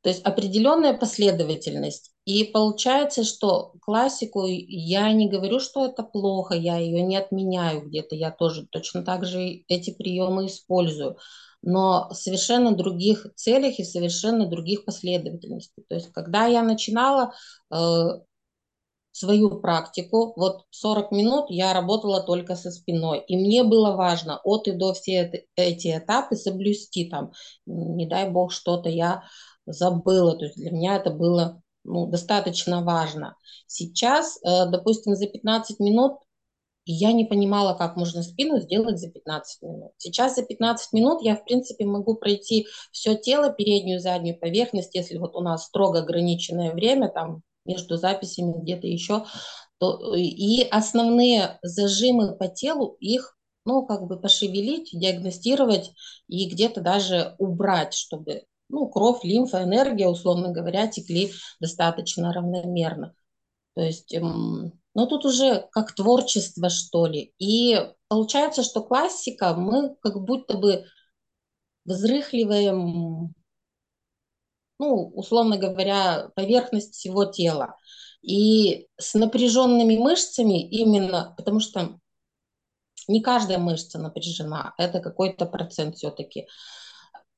То 0.00 0.08
есть 0.08 0.22
определенная 0.22 0.94
последовательность. 0.94 2.12
И 2.24 2.44
получается, 2.44 3.24
что 3.24 3.74
классику 3.82 4.46
я 4.46 5.12
не 5.12 5.28
говорю, 5.28 5.60
что 5.60 5.84
это 5.84 6.02
плохо, 6.02 6.54
я 6.54 6.78
ее 6.78 7.02
не 7.02 7.16
отменяю 7.16 7.86
где-то, 7.86 8.16
я 8.16 8.30
тоже 8.30 8.66
точно 8.70 9.04
так 9.04 9.26
же 9.26 9.64
эти 9.68 9.92
приемы 9.92 10.46
использую, 10.46 11.18
но 11.62 12.10
совершенно 12.12 12.74
других 12.74 13.26
целях 13.34 13.78
и 13.78 13.84
совершенно 13.84 14.46
других 14.46 14.84
последовательностей. 14.84 15.84
То 15.88 15.96
есть 15.96 16.12
когда 16.12 16.46
я 16.46 16.62
начинала 16.62 17.32
э, 17.70 17.76
свою 19.12 19.60
практику, 19.60 20.34
вот 20.36 20.64
40 20.70 21.10
минут 21.12 21.46
я 21.48 21.72
работала 21.72 22.22
только 22.22 22.54
со 22.54 22.70
спиной, 22.70 23.24
и 23.26 23.36
мне 23.36 23.64
было 23.64 23.96
важно 23.96 24.40
от 24.44 24.68
и 24.68 24.72
до 24.72 24.92
все 24.92 25.46
эти 25.56 25.96
этапы 25.96 26.36
соблюсти, 26.36 27.08
там, 27.08 27.32
не 27.64 28.06
дай 28.06 28.30
бог 28.30 28.52
что-то 28.52 28.88
я 28.90 29.22
забыла. 29.64 30.36
То 30.36 30.44
есть 30.44 30.56
для 30.56 30.70
меня 30.70 30.96
это 30.96 31.10
было 31.10 31.62
ну, 31.84 32.06
достаточно 32.06 32.82
важно. 32.82 33.36
Сейчас, 33.66 34.38
э, 34.42 34.66
допустим, 34.70 35.14
за 35.14 35.26
15 35.26 35.80
минут 35.80 36.18
я 36.92 37.12
не 37.12 37.24
понимала, 37.24 37.74
как 37.74 37.96
можно 37.96 38.22
спину 38.22 38.60
сделать 38.60 38.98
за 38.98 39.10
15 39.10 39.62
минут. 39.62 39.92
Сейчас 39.98 40.36
за 40.36 40.42
15 40.42 40.92
минут 40.92 41.22
я, 41.22 41.36
в 41.36 41.44
принципе, 41.44 41.84
могу 41.84 42.14
пройти 42.14 42.66
все 42.92 43.16
тело, 43.16 43.50
переднюю, 43.50 44.00
заднюю 44.00 44.38
поверхность, 44.38 44.94
если 44.94 45.18
вот 45.18 45.34
у 45.34 45.40
нас 45.40 45.66
строго 45.66 46.00
ограниченное 46.00 46.72
время, 46.72 47.08
там 47.08 47.42
между 47.64 47.96
записями 47.96 48.54
где-то 48.60 48.86
еще, 48.86 49.24
то 49.78 50.14
и 50.14 50.62
основные 50.62 51.58
зажимы 51.62 52.36
по 52.36 52.48
телу, 52.48 52.96
их 53.00 53.36
ну, 53.64 53.84
как 53.84 54.06
бы 54.06 54.18
пошевелить, 54.18 54.90
диагностировать 54.92 55.90
и 56.28 56.48
где-то 56.48 56.80
даже 56.80 57.34
убрать, 57.38 57.94
чтобы 57.94 58.44
ну, 58.68 58.88
кровь, 58.88 59.24
лимфа, 59.24 59.62
энергия, 59.64 60.08
условно 60.08 60.52
говоря, 60.52 60.86
текли 60.86 61.32
достаточно 61.60 62.32
равномерно. 62.32 63.14
То 63.74 63.82
есть, 63.82 64.14
эм, 64.14 64.72
ну, 64.96 65.06
тут 65.06 65.26
уже 65.26 65.68
как 65.72 65.94
творчество, 65.94 66.70
что 66.70 67.04
ли. 67.04 67.34
И 67.38 67.78
получается, 68.08 68.62
что 68.62 68.82
классика, 68.82 69.54
мы 69.54 69.94
как 70.00 70.24
будто 70.24 70.56
бы 70.56 70.86
взрыхливаем, 71.84 73.34
ну, 74.78 75.12
условно 75.14 75.58
говоря, 75.58 76.30
поверхность 76.34 76.94
всего 76.94 77.26
тела. 77.26 77.76
И 78.22 78.88
с 78.96 79.12
напряженными 79.12 79.98
мышцами 79.98 80.66
именно, 80.66 81.34
потому 81.36 81.60
что 81.60 82.00
не 83.06 83.20
каждая 83.20 83.58
мышца 83.58 83.98
напряжена, 83.98 84.72
это 84.78 85.00
какой-то 85.00 85.44
процент 85.44 85.96
все-таки. 85.96 86.46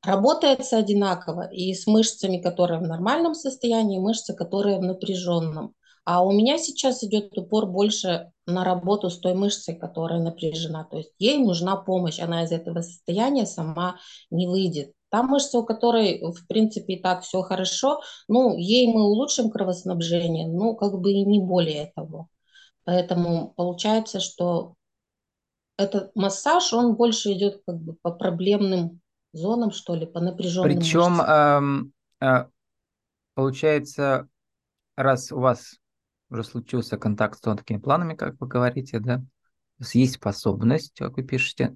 Работается 0.05 0.79
одинаково 0.79 1.51
и 1.53 1.75
с 1.75 1.89
мышцами, 1.89 2.41
которые 2.41 2.79
в 2.79 2.85
нормальном 2.85 3.35
состоянии, 3.35 3.97
и 3.97 4.01
мышцы, 4.01 4.33
которые 4.33 4.79
в 4.79 4.83
напряженном. 4.83 5.75
А 6.11 6.23
у 6.23 6.33
меня 6.33 6.57
сейчас 6.57 7.05
идет 7.05 7.37
упор 7.37 7.67
больше 7.67 8.33
на 8.47 8.65
работу 8.65 9.11
с 9.11 9.19
той 9.19 9.35
мышцей, 9.35 9.79
которая 9.79 10.23
напряжена. 10.23 10.85
То 10.85 10.97
есть 10.97 11.13
ей 11.19 11.37
нужна 11.37 11.77
помощь, 11.77 12.19
она 12.19 12.45
из 12.45 12.51
этого 12.51 12.81
состояния 12.81 13.45
сама 13.45 13.99
не 14.31 14.47
выйдет. 14.47 14.93
Та 15.11 15.23
мышца, 15.23 15.59
у 15.59 15.67
которой, 15.67 16.23
в 16.23 16.47
принципе, 16.47 16.95
и 16.95 17.03
так 17.03 17.25
все 17.25 17.43
хорошо, 17.43 18.01
ну, 18.27 18.57
ей 18.57 18.91
мы 18.91 19.05
улучшим 19.05 19.51
кровоснабжение, 19.51 20.49
ну, 20.49 20.75
как 20.77 20.99
бы 20.99 21.13
и 21.13 21.27
не 21.27 21.41
более 21.41 21.93
того. 21.95 22.29
Поэтому 22.85 23.53
получается, 23.55 24.19
что 24.19 24.77
этот 25.77 26.17
массаж, 26.17 26.73
он 26.73 26.95
больше 26.97 27.35
идет 27.35 27.61
как 27.67 27.83
бы 27.83 27.97
по 28.01 28.13
проблемным 28.13 29.03
зонам, 29.35 29.73
что 29.73 29.95
ли, 29.95 30.07
по 30.07 30.21
напряженным 30.21 30.79
Причем, 30.79 31.21
эм, 31.21 31.93
э, 32.23 32.47
получается, 33.35 34.27
раз 34.97 35.33
у 35.33 35.41
вас 35.41 35.79
уже 36.31 36.45
случился 36.45 36.97
контакт 36.97 37.39
с 37.39 37.41
тонкими 37.41 37.79
планами, 37.79 38.15
как 38.15 38.41
вы 38.41 38.47
говорите, 38.47 39.01
да, 39.01 39.23
есть 39.93 40.15
способность, 40.15 40.95
как 40.99 41.17
вы 41.17 41.23
пишете, 41.23 41.75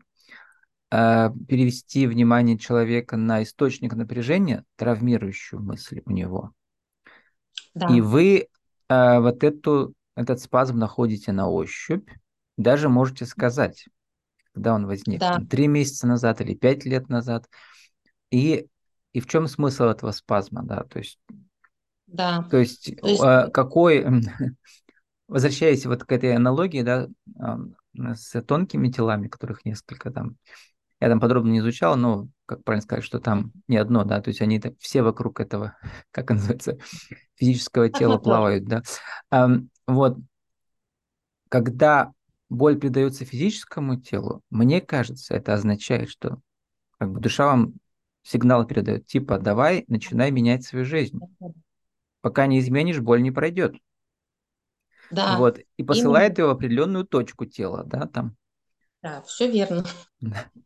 э, 0.91 1.31
перевести 1.49 2.07
внимание 2.07 2.59
человека 2.59 3.17
на 3.17 3.43
источник 3.43 3.95
напряжения, 3.95 4.65
травмирующую 4.77 5.61
мысль 5.63 6.03
у 6.05 6.11
него. 6.11 6.53
Да. 7.75 7.89
И 7.89 8.01
вы 8.01 8.49
э, 8.89 9.19
вот 9.21 9.45
эту, 9.45 9.95
этот 10.15 10.41
спазм 10.41 10.79
находите 10.79 11.33
на 11.33 11.49
ощупь, 11.49 12.09
даже 12.57 12.89
можете 12.89 13.25
сказать, 13.25 13.87
когда 14.53 14.75
он 14.75 14.87
возник, 14.87 15.21
да. 15.21 15.41
три 15.49 15.67
месяца 15.67 16.07
назад 16.07 16.41
или 16.41 16.55
пять 16.55 16.85
лет 16.85 17.09
назад. 17.09 17.49
И, 18.31 18.67
и 19.13 19.21
в 19.21 19.27
чем 19.27 19.47
смысл 19.47 19.85
этого 19.85 20.11
спазма, 20.11 20.63
да, 20.63 20.85
то 20.85 20.99
есть, 20.99 21.19
да. 22.13 22.47
то 22.51 22.59
есть, 22.59 22.95
то 23.01 23.09
есть... 23.09 23.23
А, 23.23 23.49
какой, 23.49 24.05
возвращаясь 25.29 25.87
вот 25.87 26.05
к 26.05 26.13
этой 26.13 26.35
аналогии, 26.35 26.83
да, 26.83 27.09
с 27.95 28.41
тонкими 28.43 28.89
телами, 28.89 29.29
которых 29.29 29.65
несколько 29.65 30.11
там, 30.11 30.37
я 31.01 31.09
там 31.09 31.21
подробно 31.21 31.51
не 31.51 31.59
изучал, 31.59 31.97
но, 31.97 32.29
как 32.47 32.65
правильно 32.65 32.83
сказать, 32.83 33.05
что 33.05 33.19
там 33.19 33.53
не 33.69 33.77
одно, 33.77 34.05
да, 34.05 34.21
то 34.21 34.29
есть 34.29 34.41
они 34.41 34.63
все 34.79 35.03
вокруг 35.03 35.41
этого, 35.41 35.77
как 36.11 36.31
называется, 36.31 36.79
физического 37.35 37.89
тела 37.89 38.19
плавают, 38.19 38.65
да. 38.65 38.83
Вот, 39.87 40.17
когда 41.49 42.13
боль 42.49 42.79
придается 42.79 43.25
физическому 43.25 44.01
телу, 44.01 44.43
мне 44.51 44.81
кажется, 44.81 45.35
это 45.35 45.55
означает, 45.55 46.09
что 46.09 46.39
как 46.99 47.11
бы 47.11 47.21
душа 47.21 47.47
вам 47.47 47.75
сигнал 48.23 48.67
передает, 48.67 49.07
типа, 49.07 49.39
давай, 49.39 49.85
начинай 49.89 50.31
менять 50.31 50.65
свою 50.65 50.85
жизнь. 50.85 51.19
Пока 52.23 52.47
не 52.47 52.61
изменишь, 52.61 53.01
боль 53.01 53.23
не 53.23 53.31
пройдет. 53.31 53.75
Да. 55.11 55.37
Вот, 55.37 55.61
и 55.77 55.85
посылает 55.85 56.39
именно. 56.39 56.47
его 56.47 56.55
в 56.55 56.57
определенную 56.57 57.05
точку 57.05 57.45
тела, 57.45 57.85
да, 57.85 58.07
там. 58.07 58.35
Да, 59.03 59.21
все 59.23 59.51
верно. 59.51 59.85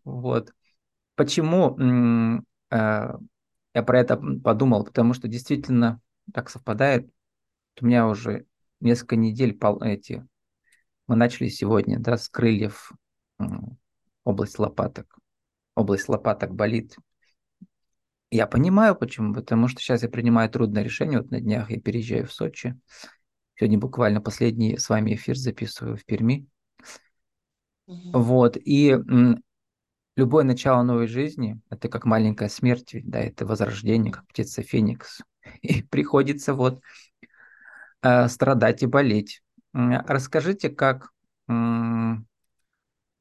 Вот. 0.04 0.52
Почему 1.16 1.76
э, 2.70 3.18
я 3.75 3.82
про 3.82 3.98
это 3.98 4.16
подумал? 4.16 4.84
Потому 4.84 5.14
что 5.14 5.26
действительно 5.26 6.00
так 6.32 6.48
совпадает. 6.50 7.10
У 7.80 7.86
меня 7.86 8.06
уже 8.06 8.46
несколько 8.80 9.16
недель 9.16 9.56
пол, 9.58 9.82
эти 9.82 10.25
мы 11.06 11.16
начали 11.16 11.48
сегодня, 11.48 11.98
да, 11.98 12.16
с 12.16 12.28
крыльев 12.28 12.92
область 14.25 14.58
лопаток. 14.58 15.18
Область 15.75 16.08
лопаток 16.08 16.54
болит. 16.54 16.96
Я 18.36 18.46
понимаю, 18.46 18.94
почему. 18.94 19.32
Потому 19.32 19.66
что 19.66 19.80
сейчас 19.80 20.02
я 20.02 20.10
принимаю 20.10 20.50
трудное 20.50 20.82
решение. 20.82 21.20
Вот 21.20 21.30
на 21.30 21.40
днях 21.40 21.70
я 21.70 21.80
переезжаю 21.80 22.26
в 22.26 22.32
Сочи. 22.34 22.78
Сегодня 23.54 23.78
буквально 23.78 24.20
последний 24.20 24.76
с 24.76 24.90
вами 24.90 25.14
эфир 25.14 25.36
записываю 25.36 25.96
в 25.96 26.04
Перми. 26.04 26.46
Угу. 27.86 28.10
Вот. 28.12 28.58
И 28.58 28.90
м, 28.90 29.42
любое 30.16 30.44
начало 30.44 30.82
новой 30.82 31.06
жизни– 31.06 31.58
это 31.70 31.88
как 31.88 32.04
маленькая 32.04 32.50
смерть, 32.50 32.94
да, 33.04 33.20
это 33.20 33.46
возрождение, 33.46 34.12
как 34.12 34.26
птица 34.26 34.62
Феникс. 34.62 35.22
И 35.62 35.82
приходится 35.90 36.52
вот 36.52 36.82
э, 38.02 38.28
страдать 38.28 38.82
и 38.82 38.86
болеть. 38.86 39.40
Расскажите, 39.72 40.68
как 40.68 41.10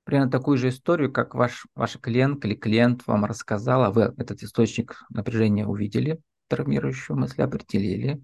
примерно 0.06 0.32
такую 0.32 0.58
же 0.58 0.70
историю, 0.70 1.12
как 1.12 1.36
ваш, 1.36 1.66
ваша 1.76 2.00
клиент 2.00 2.46
или 2.46 2.56
клиент 2.56 3.06
вам 3.08 3.26
рассказала, 3.26 3.92
вы 3.92 4.14
этот 4.18 4.42
источник 4.44 5.04
напряжения 5.10 5.66
увидели, 5.66 6.20
травмирующую 6.48 7.18
мысль 7.18 7.42
определили, 7.42 8.22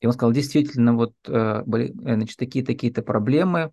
и 0.00 0.06
он 0.06 0.12
сказал, 0.12 0.32
действительно, 0.32 0.94
вот 0.94 1.14
э, 1.26 1.62
были, 1.66 1.90
э, 1.90 2.14
значит, 2.14 2.36
такие-такие-то 2.36 3.02
проблемы, 3.02 3.72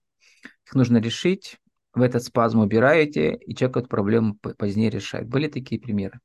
их 0.66 0.74
нужно 0.74 0.98
решить, 0.98 1.58
в 1.94 2.02
этот 2.02 2.24
спазм 2.24 2.60
убираете, 2.60 3.34
и 3.36 3.56
человек 3.56 3.78
эту 3.78 3.88
проблему 3.88 4.36
позднее 4.36 4.90
решает. 4.90 5.28
Были 5.28 5.48
такие 5.48 5.80
примеры? 5.80 6.20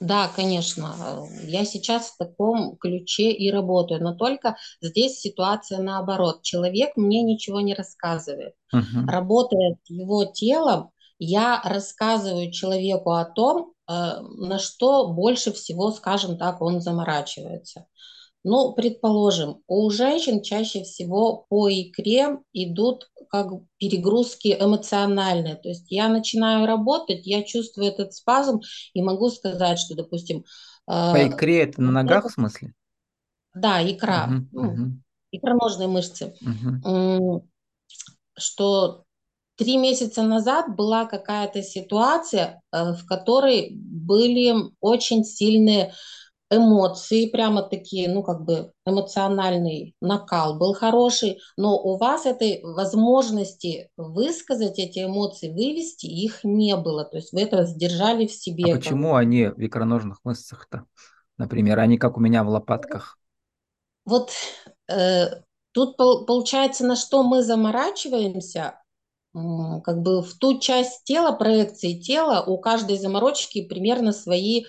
Да, 0.00 0.28
конечно. 0.34 1.26
Я 1.44 1.64
сейчас 1.64 2.10
в 2.10 2.16
таком 2.16 2.76
ключе 2.76 3.30
и 3.30 3.50
работаю, 3.50 4.02
но 4.02 4.14
только 4.14 4.56
здесь 4.80 5.20
ситуация 5.20 5.78
наоборот. 5.80 6.42
Человек 6.42 6.96
мне 6.96 7.22
ничего 7.22 7.60
не 7.60 7.74
рассказывает. 7.74 8.54
Uh-huh. 8.74 9.06
Работая 9.06 9.76
с 9.84 9.90
его 9.90 10.24
телом, 10.24 10.90
я 11.18 11.60
рассказываю 11.64 12.50
человеку 12.50 13.12
о 13.12 13.24
том, 13.24 13.74
э, 13.88 13.92
на 13.92 14.58
что 14.58 15.06
больше 15.08 15.52
всего, 15.52 15.92
скажем 15.92 16.36
так, 16.36 16.60
он 16.60 16.80
заморачивается. 16.80 17.86
Ну, 18.44 18.72
предположим, 18.72 19.62
у 19.68 19.88
женщин 19.90 20.42
чаще 20.42 20.82
всего 20.82 21.46
по 21.48 21.70
икре 21.70 22.38
идут 22.52 23.08
как 23.28 23.52
перегрузки 23.78 24.56
эмоциональные. 24.58 25.54
То 25.56 25.68
есть 25.68 25.86
я 25.90 26.08
начинаю 26.08 26.66
работать, 26.66 27.24
я 27.26 27.44
чувствую 27.44 27.86
этот 27.88 28.14
спазм 28.14 28.60
и 28.94 29.02
могу 29.02 29.30
сказать, 29.30 29.78
что, 29.78 29.94
допустим, 29.94 30.44
По 30.86 30.92
э, 31.18 31.28
икре 31.28 31.62
это 31.62 31.80
на 31.82 31.92
ногах 31.92 32.20
это- 32.20 32.28
в 32.30 32.32
смысле? 32.32 32.74
да, 33.54 33.80
икра, 33.88 34.26
ну, 34.52 34.62
мгм, 34.62 35.02
икроножные 35.30 35.86
мышцы. 35.86 36.34
М, 36.84 37.42
что 38.36 39.04
три 39.56 39.76
месяца 39.76 40.22
назад 40.22 40.74
была 40.74 41.04
какая-то 41.04 41.62
ситуация, 41.62 42.60
э, 42.72 42.92
в 42.94 43.06
которой 43.06 43.70
были 43.72 44.54
очень 44.80 45.24
сильные 45.24 45.92
эмоции, 46.54 47.26
прямо 47.26 47.62
такие, 47.62 48.08
ну, 48.08 48.22
как 48.22 48.44
бы 48.44 48.72
эмоциональный 48.86 49.94
накал 50.00 50.58
был 50.58 50.74
хороший, 50.74 51.40
но 51.56 51.78
у 51.78 51.96
вас 51.96 52.26
этой 52.26 52.60
возможности 52.62 53.90
высказать 53.96 54.78
эти 54.78 55.04
эмоции, 55.04 55.50
вывести 55.50 56.06
их 56.06 56.44
не 56.44 56.76
было. 56.76 57.04
То 57.04 57.16
есть 57.16 57.32
вы 57.32 57.42
это 57.42 57.64
сдержали 57.64 58.26
в 58.26 58.32
А 58.32 58.34
себе. 58.34 58.72
Как 58.74 58.80
почему 58.80 59.14
они 59.14 59.48
в 59.48 59.58
икроножных 59.64 60.18
мышцах-то? 60.24 60.86
Например, 61.36 61.78
они 61.80 61.98
как 61.98 62.16
у 62.16 62.20
меня 62.20 62.44
в 62.44 62.48
лопатках. 62.48 63.18
Вот 64.04 64.30
э, 64.88 65.26
тут 65.72 65.96
пол- 65.96 66.26
получается, 66.26 66.84
на 66.84 66.96
что 66.96 67.22
мы 67.22 67.42
заморачиваемся, 67.42 68.78
как 69.34 70.02
бы 70.02 70.22
в 70.22 70.34
ту 70.38 70.58
часть 70.60 71.04
тела, 71.04 71.32
проекции 71.32 71.98
тела, 71.98 72.44
у 72.46 72.58
каждой 72.58 72.98
заморочки 72.98 73.66
примерно 73.66 74.12
свои 74.12 74.64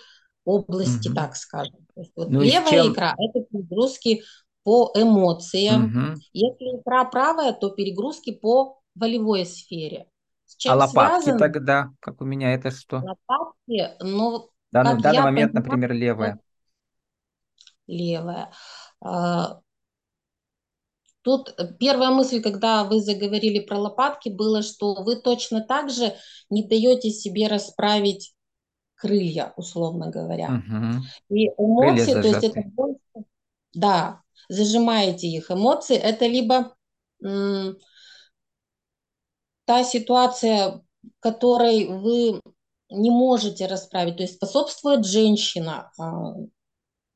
области, 0.45 1.09
Мгм. 1.09 1.13
так 1.13 1.35
скажем. 1.35 1.85
То 1.95 2.01
есть 2.01 2.11
вот 2.15 2.33
Ну 2.33 2.43
левая 2.43 2.75
чем? 2.75 2.87
икра– 2.89 3.15
это 3.17 3.41
перегрузки 3.45 4.23
по 4.63 4.91
эмоциям. 4.95 5.93
Мгм. 5.93 6.23
Если 6.33 6.79
икра 6.79 7.05
правая, 7.05 7.53
то 7.53 7.69
перегрузки 7.71 8.31
по 8.31 8.79
волевой 8.95 9.45
сфере. 9.45 10.07
С 10.45 10.55
А 10.65 10.75
чем 10.75 10.81
лопатки 10.81 11.31
связано? 11.31 11.31
тогда, 11.31 11.93
как 12.01 12.19
у 12.21 12.25
меня, 12.25 12.53
это 12.53 12.69
что? 12.69 13.05
Лопатки, 13.05 13.81
ну, 14.01 14.49
В 14.69 14.73
данный, 14.73 14.95
в 14.97 15.01
данный 15.01 15.23
момент, 15.23 15.53
понимаю, 15.53 15.53
например, 15.53 15.93
левая. 15.93 16.37
левая. 17.87 18.51
А, 19.01 19.61
Тут 21.21 21.55
первая 21.79 22.09
мысль, 22.11 22.41
когда 22.41 22.83
вы 22.83 22.99
заговорили 23.01 23.59
про 23.59 23.77
лопатки, 23.79 24.29
было, 24.29 24.61
что 24.61 25.03
вы 25.03 25.15
точно 25.15 25.61
так 25.61 25.89
же 25.89 26.15
не 26.49 26.67
даете 26.67 27.11
себе 27.11 27.47
расправить 27.47 28.33
крылья, 28.95 29.53
условно 29.57 30.09
говоря. 30.09 30.49
Мгм. 30.49 31.01
И 31.29 31.49
Крылья 31.77 32.03
эмоции, 32.03 32.13
то 32.15 32.27
есть 32.27 32.43
это 32.43 32.61
больше, 32.61 32.99
да, 33.73 34.21
зажимаете 34.49 35.27
их. 35.27 35.51
Эмоции 35.51 35.97
это 35.97 36.25
либо 36.27 36.75
м, 37.23 37.77
та 39.65 39.83
ситуация, 39.83 40.81
которой 41.19 41.87
вы 41.87 42.41
не 42.89 43.09
можете 43.11 43.65
расправить, 43.67 44.17
то 44.17 44.23
есть 44.23 44.35
способствует 44.35 45.05
женщина 45.05 45.91
а, 45.97 46.35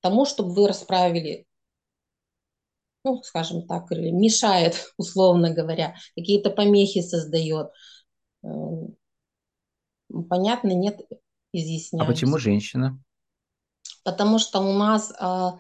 тому, 0.02 0.26
чтобы 0.26 0.54
вы 0.54 0.68
расправили 0.68 1.46
ну, 3.04 3.22
скажем 3.24 3.66
так, 3.68 3.92
или 3.92 4.12
мешает, 4.12 4.76
условно 4.98 5.54
говоря, 5.54 5.96
какие-то 6.16 6.50
помехи 6.50 7.02
создает. 7.02 7.70
Понятно, 10.30 10.74
нет, 10.74 11.00
А 11.98 12.06
почему 12.06 12.38
изъясняюсь. 12.38 12.40
женщина? 12.40 13.00
Потому 14.04 14.40
что 14.40 14.60
у 14.62 14.74
нас 14.74 15.14
а, 15.20 15.60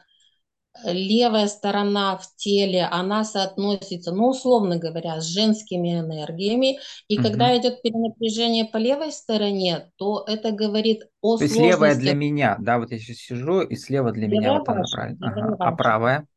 левая 0.85 1.47
сторона 1.47 2.17
в 2.17 2.35
теле, 2.37 2.85
она 2.85 3.23
соотносится, 3.25 4.13
ну, 4.13 4.29
условно 4.29 4.77
говоря, 4.77 5.21
с 5.21 5.25
женскими 5.25 5.99
энергиями. 5.99 6.79
И 7.07 7.19
когда 7.19 7.45
Мгм. 7.45 7.57
идет 7.57 7.81
перенапряжение 7.83 8.65
по 8.65 8.77
левой 8.77 9.11
стороне, 9.13 9.91
то 9.97 10.23
это 10.27 10.51
говорит 10.51 11.03
о 11.21 11.37
То 11.37 11.43
есть 11.45 11.57
левая 11.57 11.95
для 11.95 12.13
меня, 12.13 12.57
да, 12.59 12.77
вот 12.79 12.91
я 12.91 12.99
сейчас 12.99 13.17
сижу, 13.17 13.61
и 13.61 13.75
слева 13.75 14.11
для 14.11 14.27
меня 14.27 14.53
Левая 14.53 14.53
вот 14.53 14.69
она 14.69 14.85
правильно. 14.87 15.39
Ага. 15.39 15.57
А 15.61 15.71
правая? 15.71 16.27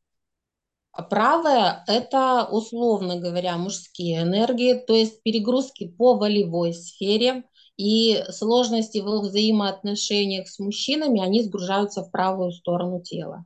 А 0.92 1.02
правая– 1.02 1.84
это, 1.86 2.46
условно 2.50 3.16
говоря, 3.16 3.56
мужские 3.56 4.22
энергии, 4.22 4.74
то 4.74 4.94
есть 4.94 5.22
перегрузки 5.22 5.88
по 5.88 6.14
волевой 6.16 6.74
сфере 6.74 7.44
и 7.80 8.24
сложности 8.30 8.98
во 8.98 9.20
взаимоотношениях 9.20 10.48
с 10.48 10.58
мужчинами, 10.58 11.20
они 11.22 11.42
сгружаются 11.42 12.02
в 12.02 12.10
правую 12.10 12.52
сторону 12.52 13.02
тела. 13.02 13.44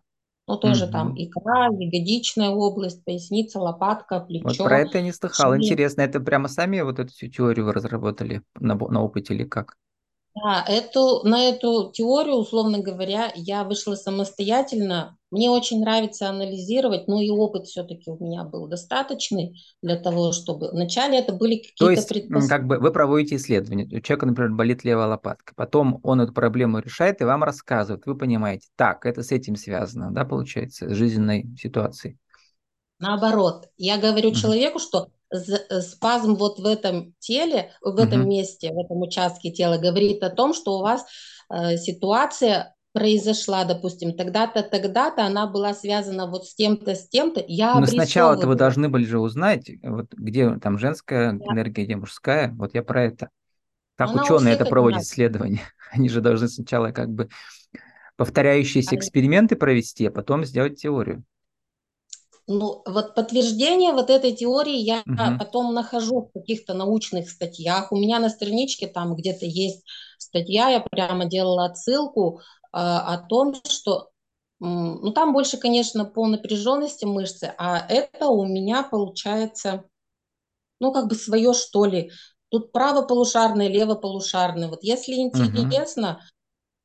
Ну, 0.49 0.59
тоже 0.59 0.89
там 0.89 1.13
Мгм. 1.13 1.17
икра, 1.17 1.69
ягодичная 1.71 2.51
область, 2.51 3.05
поясница, 3.05 3.61
лопатка, 3.61 4.21
Вот 4.43 4.63
про 4.63 4.79
плечо, 4.79 4.79
это 4.79 4.99
я 4.99 5.05
не 5.05 5.13
слыхал. 5.13 5.57
шея. 5.57 5.57
Интересно, 5.57 6.03
это 6.03 6.21
прямо 6.21 6.47
сами 6.49 6.81
вот 6.83 7.01
эту 7.01 7.13
теорию 7.29 7.73
разработали 7.73 8.43
на, 8.55 8.77
на 8.77 9.03
опыте 9.03 9.35
или 9.35 9.43
как? 9.45 9.77
Да, 10.35 10.65
эту, 10.69 11.23
на 11.25 11.45
эту 11.49 11.93
теорию, 11.93 12.35
условно 12.37 12.81
говоря, 12.81 13.33
я 13.37 13.63
вышла 13.65 13.95
самостоятельно. 13.95 15.17
Мне 15.31 15.49
очень 15.51 15.81
нравится 15.81 16.29
анализировать, 16.29 17.07
ну 17.09 17.21
и 17.21 17.31
опыт 17.31 17.67
все-таки 17.67 18.11
у 18.11 18.17
меня 18.25 18.43
был 18.45 18.67
достаточный 18.69 19.61
для 19.83 19.97
того, 19.97 20.33
чтобы... 20.33 20.71
Вначале 20.73 21.19
это 21.19 21.33
были 21.33 21.57
То 21.79 21.91
какие-то 21.91 21.91
есть, 21.91 22.21
м, 22.29 22.47
как 22.49 22.67
бы 22.67 22.79
предпосылки. 22.79 22.79
вы 22.79 22.93
проводите 22.93 23.37
исследование. 23.37 23.87
У 23.87 24.01
человека, 24.01 24.27
например, 24.27 24.53
болит 24.53 24.85
левая 24.85 25.09
лопатка. 25.09 25.55
Потом 25.57 25.99
он 26.05 26.21
эту 26.21 26.33
проблему 26.33 26.79
решает 26.79 27.21
и 27.21 27.25
вам 27.25 27.43
рассказывает. 27.43 28.07
Вы 28.07 28.17
понимаете, 28.17 28.69
так, 28.77 29.05
это 29.07 29.23
с 29.23 29.33
этим 29.33 29.57
связано, 29.57 30.13
да, 30.13 30.25
получается, 30.25 30.89
с 30.89 30.93
жизненной 30.95 31.47
ситуацией. 31.59 32.19
Наоборот, 32.99 33.69
я 33.77 33.99
говорю 33.99 34.33
человеку, 34.33 34.79
что 34.79 35.09
спазм 35.81 36.35
вот 36.37 36.59
в 36.59 36.67
этом 36.67 37.15
теле, 37.19 37.71
в 37.83 37.99
этом 37.99 38.21
Мгм. 38.21 38.29
месте, 38.31 38.73
в 38.73 38.79
этом 38.79 39.01
участке 39.03 39.51
тела 39.51 39.79
говорит 39.79 40.23
о 40.23 40.31
том, 40.31 40.55
что 40.55 40.79
у 40.79 40.83
вас 40.83 41.05
э, 41.51 41.77
ситуация 41.77 42.75
произошла, 42.93 43.65
допустим, 43.65 44.17
тогда-то, 44.17 44.63
тогда-то, 44.63 45.25
она 45.27 45.49
была 45.49 45.75
связана 45.75 46.29
вот 46.31 46.47
с 46.47 46.55
тем-то, 46.55 46.95
с 46.95 47.09
тем-то. 47.09 47.43
Я 47.47 47.79
Но 47.79 47.87
сначала-то 47.87 48.47
вы 48.47 48.55
обрисовываю. 48.55 48.59
должны 48.59 48.89
были 48.89 49.05
же 49.05 49.19
узнать, 49.19 49.71
вот 49.83 50.07
где 50.15 50.57
там 50.59 50.79
женская 50.79 51.33
Я- 51.33 51.53
энергия, 51.53 51.85
где 51.85 51.97
мужская. 51.97 52.53
Вот 52.57 52.73
я 52.75 52.83
про 52.85 53.05
это. 53.05 53.31
Как 53.97 54.11
Она 54.11 54.23
ученые 54.23 54.55
это 54.55 54.65
проводят 54.65 55.03
одинаковая. 55.03 55.03
исследования. 55.03 55.61
Они 55.91 56.09
же 56.09 56.21
должны 56.21 56.49
сначала 56.49 56.93
как 56.93 57.09
бы 57.11 57.29
повторяющиеся 58.17 58.95
А 58.95 58.99
эксперименты 58.99 59.57
провести, 59.57 60.07
а 60.07 60.11
потом 60.13 60.45
сделать 60.45 60.81
теорию. 60.81 61.25
Ну, 62.47 62.83
вот 62.87 63.15
подтверждение 63.15 63.93
вот 63.93 64.11
этой 64.11 64.33
теории 64.37 64.77
я 64.77 65.03
Мгм. 65.07 65.39
потом 65.39 65.73
нахожу 65.73 66.23
в 66.29 66.33
каких-то 66.39 66.75
научных 66.75 67.31
статьях. 67.31 67.91
У 67.91 67.97
меня 67.97 68.19
на 68.19 68.29
страничке 68.29 68.87
там 68.87 69.15
где-то 69.15 69.47
есть 69.47 69.83
статья, 70.19 70.69
я 70.69 70.81
прямо 70.81 71.25
делала 71.25 71.65
отсылку 71.67 72.41
э, 72.41 72.43
о 72.77 73.17
том, 73.29 73.55
что, 73.67 74.11
ну, 74.61 75.11
там 75.13 75.33
больше, 75.33 75.57
конечно, 75.57 76.05
по 76.05 76.27
напряженности 76.27 77.07
мышцы, 77.07 77.55
а 77.57 77.79
это 77.89 78.27
у 78.29 78.45
меня 78.45 78.83
получается, 78.83 79.85
ну, 80.81 80.93
как 80.93 81.09
бы 81.09 81.15
свое, 81.15 81.55
что 81.55 81.85
ли. 81.85 82.11
Тут 82.51 82.73
правополушарное, 82.73 83.69
левополушарное. 83.69 84.69
Вот 84.69 84.83
если 84.83 85.15
интересно, 85.15 86.21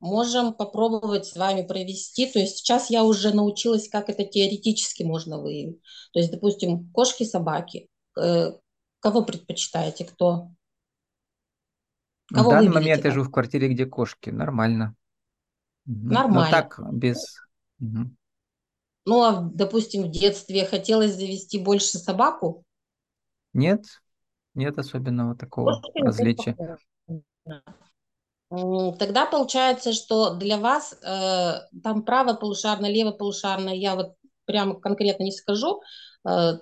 Можем 0.00 0.54
попробовать 0.54 1.26
с 1.26 1.36
вами 1.36 1.62
провести. 1.62 2.26
То 2.26 2.38
есть 2.38 2.58
сейчас 2.58 2.90
я 2.90 3.04
уже 3.04 3.34
научилась, 3.34 3.88
как 3.88 4.08
это 4.08 4.24
теоретически 4.24 5.02
можно 5.02 5.38
выявить. 5.38 5.80
То 6.12 6.18
есть, 6.18 6.32
допустим, 6.32 6.90
кошки, 6.90 7.24
собаки. 7.24 7.88
Э, 8.18 8.52
Кого 9.00 9.24
предпочитаете? 9.24 10.04
Кто? 10.04 10.50
В 12.30 12.34
Кого 12.34 12.50
данный 12.50 12.68
выберете 12.68 12.80
момент 12.80 13.04
я 13.04 13.10
живу 13.10 13.24
в 13.24 13.32
квартире, 13.32 13.68
где 13.68 13.86
кошки. 13.86 14.30
Нормально. 14.30 14.94
Мгм. 15.86 16.08
Но 16.08 16.14
Нормально. 16.14 16.50
так, 16.50 16.80
без... 16.92 17.36
Ну, 17.78 19.22
а, 19.22 19.40
допустим, 19.52 20.04
в 20.04 20.10
детстве 20.10 20.66
хотелось 20.66 21.14
завести 21.14 21.58
больше 21.58 21.98
собаку. 21.98 22.64
Нет, 23.54 23.86
нет 24.54 24.78
особенного 24.78 25.34
такого 25.34 25.80
Кошки 25.80 25.98
не 25.98 26.02
различия. 26.02 26.78
Тогда 28.50 29.26
получается, 29.26 29.92
что 29.92 30.34
для 30.34 30.58
вас 30.58 30.92
э, 30.92 31.52
там 31.84 32.02
правополушарное, 32.02 32.90
левополушарное, 32.90 33.74
я 33.74 33.94
вот 33.94 34.14
прямо 34.44 34.74
конкретно 34.74 35.22
не 35.22 35.30
скажу, 35.30 35.80
э, 36.28 36.54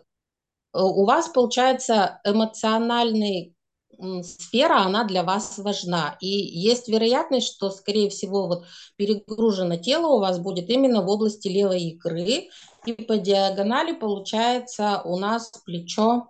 у 0.74 1.07
вас 1.07 1.29
получается 1.31 2.20
эмоциональный 2.24 3.55
м, 3.98 4.22
сфера, 4.22 4.83
она 4.83 5.05
для 5.05 5.22
вас 5.22 5.59
важна. 5.59 6.18
И 6.20 6.29
есть 6.29 6.88
вероятность, 6.88 7.55
что, 7.55 7.70
скорее 7.70 8.11
всего, 8.11 8.46
вот 8.48 8.66
перегружено 8.96 9.77
тело 9.77 10.09
у 10.09 10.20
вас 10.20 10.38
будет 10.38 10.68
именно 10.68 11.03
в 11.03 11.09
области 11.09 11.48
левой 11.48 11.81
икры. 11.83 12.51
И 12.85 12.92
по 12.92 13.16
диагонали 13.16 13.92
получается 13.92 15.01
у 15.05 15.18
нас 15.18 15.51
плечо 15.64 16.29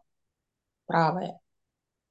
правое. 0.86 1.40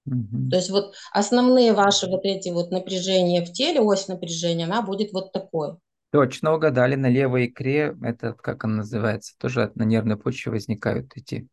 То 0.07 0.55
есть 0.55 0.69
вот 0.69 0.93
основные 1.11 1.73
ваши 1.73 2.07
вот 2.07 2.21
эти 2.23 2.49
вот 2.49 2.71
напряжения 2.71 3.43
в 3.43 3.51
теле, 3.51 3.81
ось 3.81 4.07
напряжения, 4.07 4.65
она 4.65 4.81
будет 4.81 5.11
вот 5.11 5.31
такой. 5.33 5.77
Точно 6.11 6.53
угадали, 6.53 6.95
на 6.95 7.09
левой 7.09 7.47
икре, 7.47 7.95
это 8.01 8.33
как 8.33 8.63
он 8.63 8.77
называется, 8.77 9.35
тоже 9.37 9.71
на 9.75 9.83
нервной 9.83 10.17
почве 10.17 10.53
возникают 10.53 11.11
эти 11.15 11.47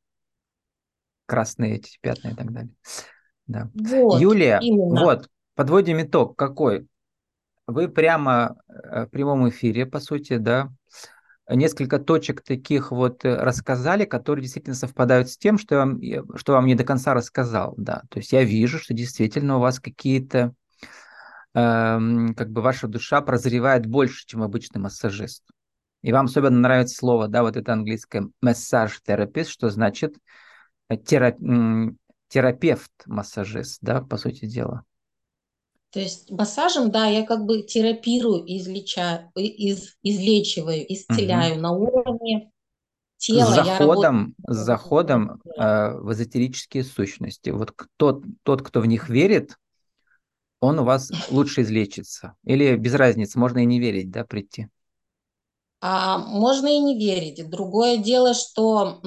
красные 1.27 1.77
эти 1.77 1.99
пятна 2.01 2.29
и 2.29 2.35
так 2.35 2.53
далее. 2.53 2.73
Да. 3.47 3.71
Вот, 3.75 4.21
Юлия, 4.21 4.61
именно. 4.63 5.05
вот, 5.05 5.29
подводим 5.55 6.01
итог 6.01 6.37
какой. 6.37 6.87
Вы 7.67 7.89
прямо 7.89 8.57
э, 8.69 9.07
в 9.07 9.09
прямом 9.09 9.49
эфире, 9.49 9.87
по 9.87 9.99
сути, 9.99 10.37
да, 10.37 10.71
несколько 11.49 11.99
точек 11.99 12.43
таких 12.43 12.91
вот 12.91 13.25
э, 13.25 13.37
рассказали, 13.37 14.05
которые 14.05 14.43
действительно 14.43 14.75
совпадают 14.75 15.29
с 15.31 15.37
тем, 15.37 15.59
что 15.59 15.75
я 15.75 15.81
вам, 16.23 16.37
что 16.37 16.53
вам 16.53 16.67
не 16.67 16.75
до 16.75 16.85
конца 16.85 17.15
рассказал, 17.15 17.75
да. 17.77 18.03
То 18.11 18.19
есть 18.19 18.33
я 18.33 18.45
вижу, 18.45 18.79
что 18.79 18.95
действительно 18.95 19.57
у 19.57 19.61
вас 19.61 19.81
какие-то, 19.81 20.55
эм, 21.55 22.35
как 22.35 22.51
бы 22.51 22.63
ваша 22.63 22.89
душа 22.89 23.21
прозревает 23.21 23.87
больше, 23.87 24.27
чем 24.27 24.43
обычный 24.43 24.81
массажист. 24.81 25.45
И 26.03 26.13
вам 26.13 26.27
особенно 26.27 26.59
нравится 26.59 26.97
слово, 26.97 27.29
да, 27.29 27.43
вот 27.43 27.57
это 27.57 27.73
английское 27.73 28.29
массаж-терапевт, 28.41 29.49
что 29.49 29.69
значит 29.71 30.17
э, 30.89 30.97
терап... 30.97 31.37
терапевт-массажист, 32.29 33.79
да, 33.83 34.01
по 34.01 34.17
сути 34.17 34.47
дела. 34.47 34.85
То 35.95 36.01
есть 36.01 36.29
массажем, 36.29 36.91
да, 36.91 37.07
я 37.07 37.25
как 37.25 37.45
бы 37.45 37.63
терапирую, 37.63 38.43
излечаю, 38.47 39.31
из, 39.37 39.95
излечиваю, 40.03 40.85
исцеляю 40.93 41.55
Угу. 41.55 41.61
на 41.63 41.71
уровне 41.71 42.51
С 43.19 43.27
тела. 43.27 43.55
Работаю. 43.55 43.65
заходом, 43.65 44.35
с 44.49 44.57
заходом 44.57 45.41
э, 45.57 45.93
в 45.99 46.13
эзотерические 46.13 46.83
сущности. 46.83 47.51
Вот 47.51 47.71
кто, 47.71 48.21
тот, 48.43 48.63
кто 48.63 48.81
в 48.81 48.87
них 48.87 49.09
верит, 49.09 49.57
он 50.59 50.81
у 50.81 50.85
вас 50.85 51.13
лучше 51.31 51.63
излечится. 51.63 52.35
Или 52.45 52.75
без 52.75 52.95
разницы, 52.95 53.39
можно 53.39 53.59
и 53.59 53.65
не 53.65 53.79
верить, 53.79 54.11
да, 54.11 54.25
прийти. 54.25 54.67
А 55.81 56.19
можно 56.19 56.67
и 56.67 56.79
не 56.81 56.99
верить. 56.99 57.49
Другое 57.49 57.99
дело, 57.99 58.35
что 58.35 59.01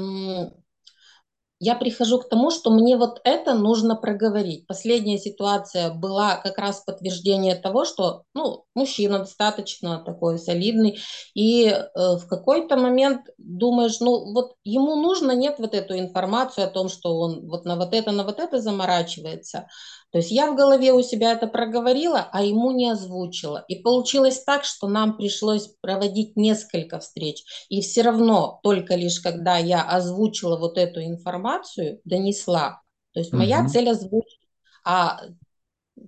я 1.60 1.76
прихожу 1.76 2.20
к 2.20 2.30
тому, 2.30 2.52
что 2.52 2.70
мне 2.70 2.98
вот 2.98 3.20
это 3.24 3.54
нужно 3.56 3.96
проговорить. 3.96 4.67
Последняя 4.67 5.17
ситуация 5.17 5.91
была 5.91 6.36
как 6.36 6.58
раз 6.58 6.82
подтверждение 6.86 7.56
того, 7.56 7.84
что 7.84 8.24
ну, 8.36 8.65
мужчина 8.76 9.20
достаточно 9.20 10.04
такой 10.04 10.38
солидный, 10.38 11.00
и 11.34 11.65
э, 11.67 11.84
в 11.96 12.28
какой-то 12.28 12.78
момент 12.78 13.22
думаешь, 13.38 14.00
ну 14.00 14.34
вот 14.34 14.54
ему 14.63 14.96
нужно, 14.96 15.32
нет 15.32 15.56
вот 15.58 15.74
эту 15.74 15.98
информацию 15.98 16.65
о 16.65 16.70
том, 16.70 16.89
что 16.89 17.17
он 17.17 17.48
вот 17.48 17.65
на 17.65 17.76
вот 17.76 17.93
это, 17.93 18.12
на 18.12 18.24
вот 18.24 18.39
это 18.39 18.60
заморачивается. 18.60 19.67
То 20.12 20.20
есть 20.20 20.32
я 20.32 20.52
в 20.52 20.56
голове 20.56 20.93
у 20.93 21.02
себя 21.02 21.34
это 21.34 21.48
проговорила, 21.48 22.28
а 22.32 22.43
ему 22.43 22.72
не 22.72 22.89
озвучила. 22.89 23.63
И 23.67 23.82
получилось 23.82 24.43
так, 24.43 24.63
что 24.63 24.88
нам 24.88 25.17
пришлось 25.17 25.67
проводить 25.82 26.36
несколько 26.38 27.00
встреч. 27.00 27.43
И 27.70 27.82
все 27.82 28.02
равно, 28.04 28.60
только 28.63 28.96
лишь 28.96 29.20
когда 29.20 29.58
я 29.58 29.84
озвучила 29.84 30.58
вот 30.58 30.78
эту 30.78 31.04
информацию, 31.04 32.00
донесла. 32.06 32.82
То 33.13 33.20
есть 33.20 33.34
моя 33.34 33.62
Угу. 33.62 33.67
цель 33.67 33.89
озвучить, 33.89 34.39
а 34.86 35.22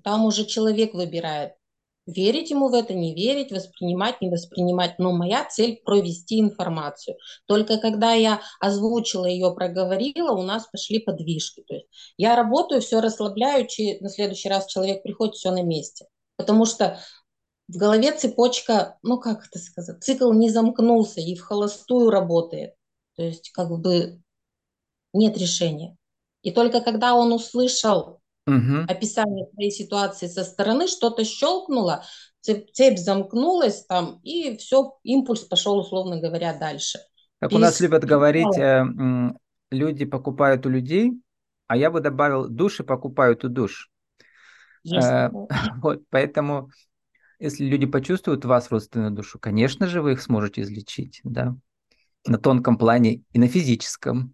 там 0.04 0.26
уже 0.26 0.46
человек 0.46 0.94
выбирает, 0.94 1.54
верить 2.10 2.50
ему 2.50 2.69
в 2.69 2.74
это, 2.74 2.93
не 2.93 3.13
верить, 3.13 3.52
воспринимать, 3.52 4.22
не 4.22 4.30
воспринимать. 4.30 5.00
Но 5.00 5.12
моя 5.12 5.45
цель 5.45 5.82
провести 5.84 6.39
информацию. 6.39 7.17
Только 7.45 7.78
когда 7.78 8.13
я 8.13 8.41
озвучила 8.60 9.26
ее, 9.26 9.54
проговорила, 9.54 10.32
у 10.32 10.43
нас 10.43 10.67
пошли 10.72 11.00
подвижки. 11.00 11.63
То 11.67 11.76
есть 11.76 11.88
я 12.17 12.36
работаю, 12.36 12.82
все 12.82 13.00
расслабляю, 13.00 13.67
на 14.02 14.10
следующий 14.10 14.50
раз 14.50 14.67
человек 14.67 15.04
приходит, 15.04 15.36
все 15.36 15.52
на 15.52 15.62
месте. 15.62 16.06
Потому 16.38 16.65
что 16.65 17.00
в 17.67 17.78
голове 17.78 18.12
цепочка, 18.12 18.98
ну 19.04 19.19
как 19.19 19.45
это 19.45 19.60
сказать, 19.60 20.04
цикл 20.04 20.32
не 20.34 20.50
замкнулся 20.50 21.22
и 21.22 21.36
в 21.36 21.41
холостую 21.41 22.10
работает. 22.10 22.74
То 23.15 23.24
есть 23.24 23.52
как 23.52 23.69
бы 23.69 24.22
нет 25.13 25.38
решения. 25.38 25.95
И 26.41 26.52
только 26.52 26.82
когда 26.82 27.15
он 27.15 27.34
услышал 27.34 28.18
Угу. 28.50 28.86
описание 28.88 29.48
своей 29.54 29.72
ситуации 29.72 30.28
со 30.28 30.44
стороны, 30.44 30.88
что-то 30.88 31.24
щелкнуло, 31.24 32.04
цепь, 32.42 32.72
цепь 32.74 32.98
замкнулась 32.98 33.86
там, 33.86 34.20
и 34.24 34.58
все, 34.58 34.98
импульс 35.04 35.42
пошел, 35.42 35.78
условно 35.78 36.20
говоря, 36.20 36.58
дальше. 36.58 37.00
Как 37.40 37.52
у 37.52 37.58
нас 37.58 37.78
Перес... 37.78 37.82
любят 37.82 38.06
говорить, 38.06 38.58
э, 38.58 38.84
люди 39.72 40.06
покупают 40.06 40.66
у 40.66 40.70
людей, 40.70 41.14
а 41.68 41.78
я 41.78 41.92
бы 41.92 42.02
добавил, 42.02 42.48
души 42.48 42.84
покупают 42.84 43.44
у 43.46 43.50
душ. 43.50 43.90
Э, 44.92 45.30
вот, 45.82 46.02
поэтому, 46.10 46.70
если 47.40 47.66
люди 47.66 47.86
почувствуют 47.86 48.46
вас 48.46 48.72
родственную 48.72 49.12
душу, 49.12 49.40
конечно 49.40 49.88
же, 49.88 50.02
вы 50.02 50.14
их 50.14 50.22
сможете 50.22 50.62
излечить, 50.62 51.22
да, 51.24 51.56
на 52.26 52.38
тонком 52.38 52.78
плане 52.78 53.24
и 53.32 53.40
на 53.40 53.48
физическом. 53.48 54.34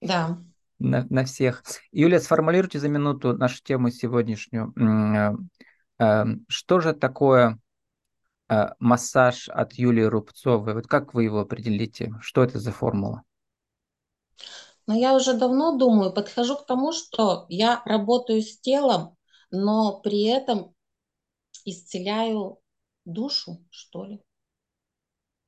Да. 0.00 0.38
На, 0.82 1.06
на 1.08 1.24
всех. 1.24 1.62
Юлия, 1.92 2.20
сформулируйте 2.20 2.78
за 2.78 2.88
минуту 2.88 3.36
нашу 3.36 3.62
тему 3.62 3.90
сегодняшнюю. 3.90 4.72
Э, 4.76 6.04
э, 6.04 6.24
Что 6.48 6.80
же 6.80 6.92
такое 6.92 7.58
э, 8.48 8.68
массаж 8.78 9.48
от 9.48 9.74
Юлии 9.74 10.02
Рубцовой? 10.02 10.74
Вот 10.74 10.86
как 10.86 11.14
вы 11.14 11.24
его 11.24 11.40
определите? 11.40 12.12
Что 12.20 12.42
это 12.42 12.58
за 12.58 12.72
формула? 12.72 13.22
Но 14.86 14.94
я 14.94 15.14
уже 15.14 15.34
давно 15.34 15.76
думаю, 15.76 16.12
подхожу 16.12 16.56
к 16.56 16.66
тому, 16.66 16.92
что 16.92 17.46
я 17.48 17.82
работаю 17.84 18.42
с 18.42 18.58
телом, 18.58 19.16
но 19.50 20.00
при 20.00 20.24
этом 20.24 20.74
исцеляю 21.64 22.58
душу, 23.04 23.64
что 23.70 24.04
ли. 24.04 24.20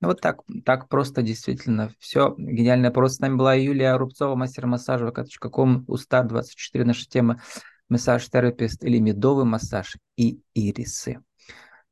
Ну, 0.05 0.09
вот 0.09 0.21
так, 0.21 0.43
так 0.67 0.91
просто 0.91 1.23
действительно. 1.23 1.91
Все 1.99 2.35
гениально 2.37 2.91
просто. 2.91 3.17
С 3.17 3.21
нами 3.21 3.37
была 3.37 3.55
Юлия 3.55 3.97
Рубцова, 3.97 4.35
мастер 4.35 4.67
массажа 4.67 5.07
vk.com, 5.07 5.87
Устар 5.89 6.29
24, 6.29 6.85
наша 6.85 7.09
тема 7.09 7.41
массаж-терапевт 7.89 8.85
или 8.85 8.99
медовый 8.99 9.47
массаж 9.47 9.97
и 10.17 10.43
ирисы. 10.53 11.23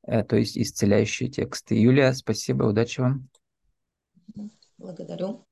Э, 0.02 0.24
то 0.24 0.36
есть 0.36 0.58
исцеляющие 0.58 1.30
тексты. 1.30 1.74
Юлия, 1.74 2.12
спасибо, 2.12 2.64
удачи 2.64 3.00
вам. 3.00 3.30
Благодарю. 4.76 5.46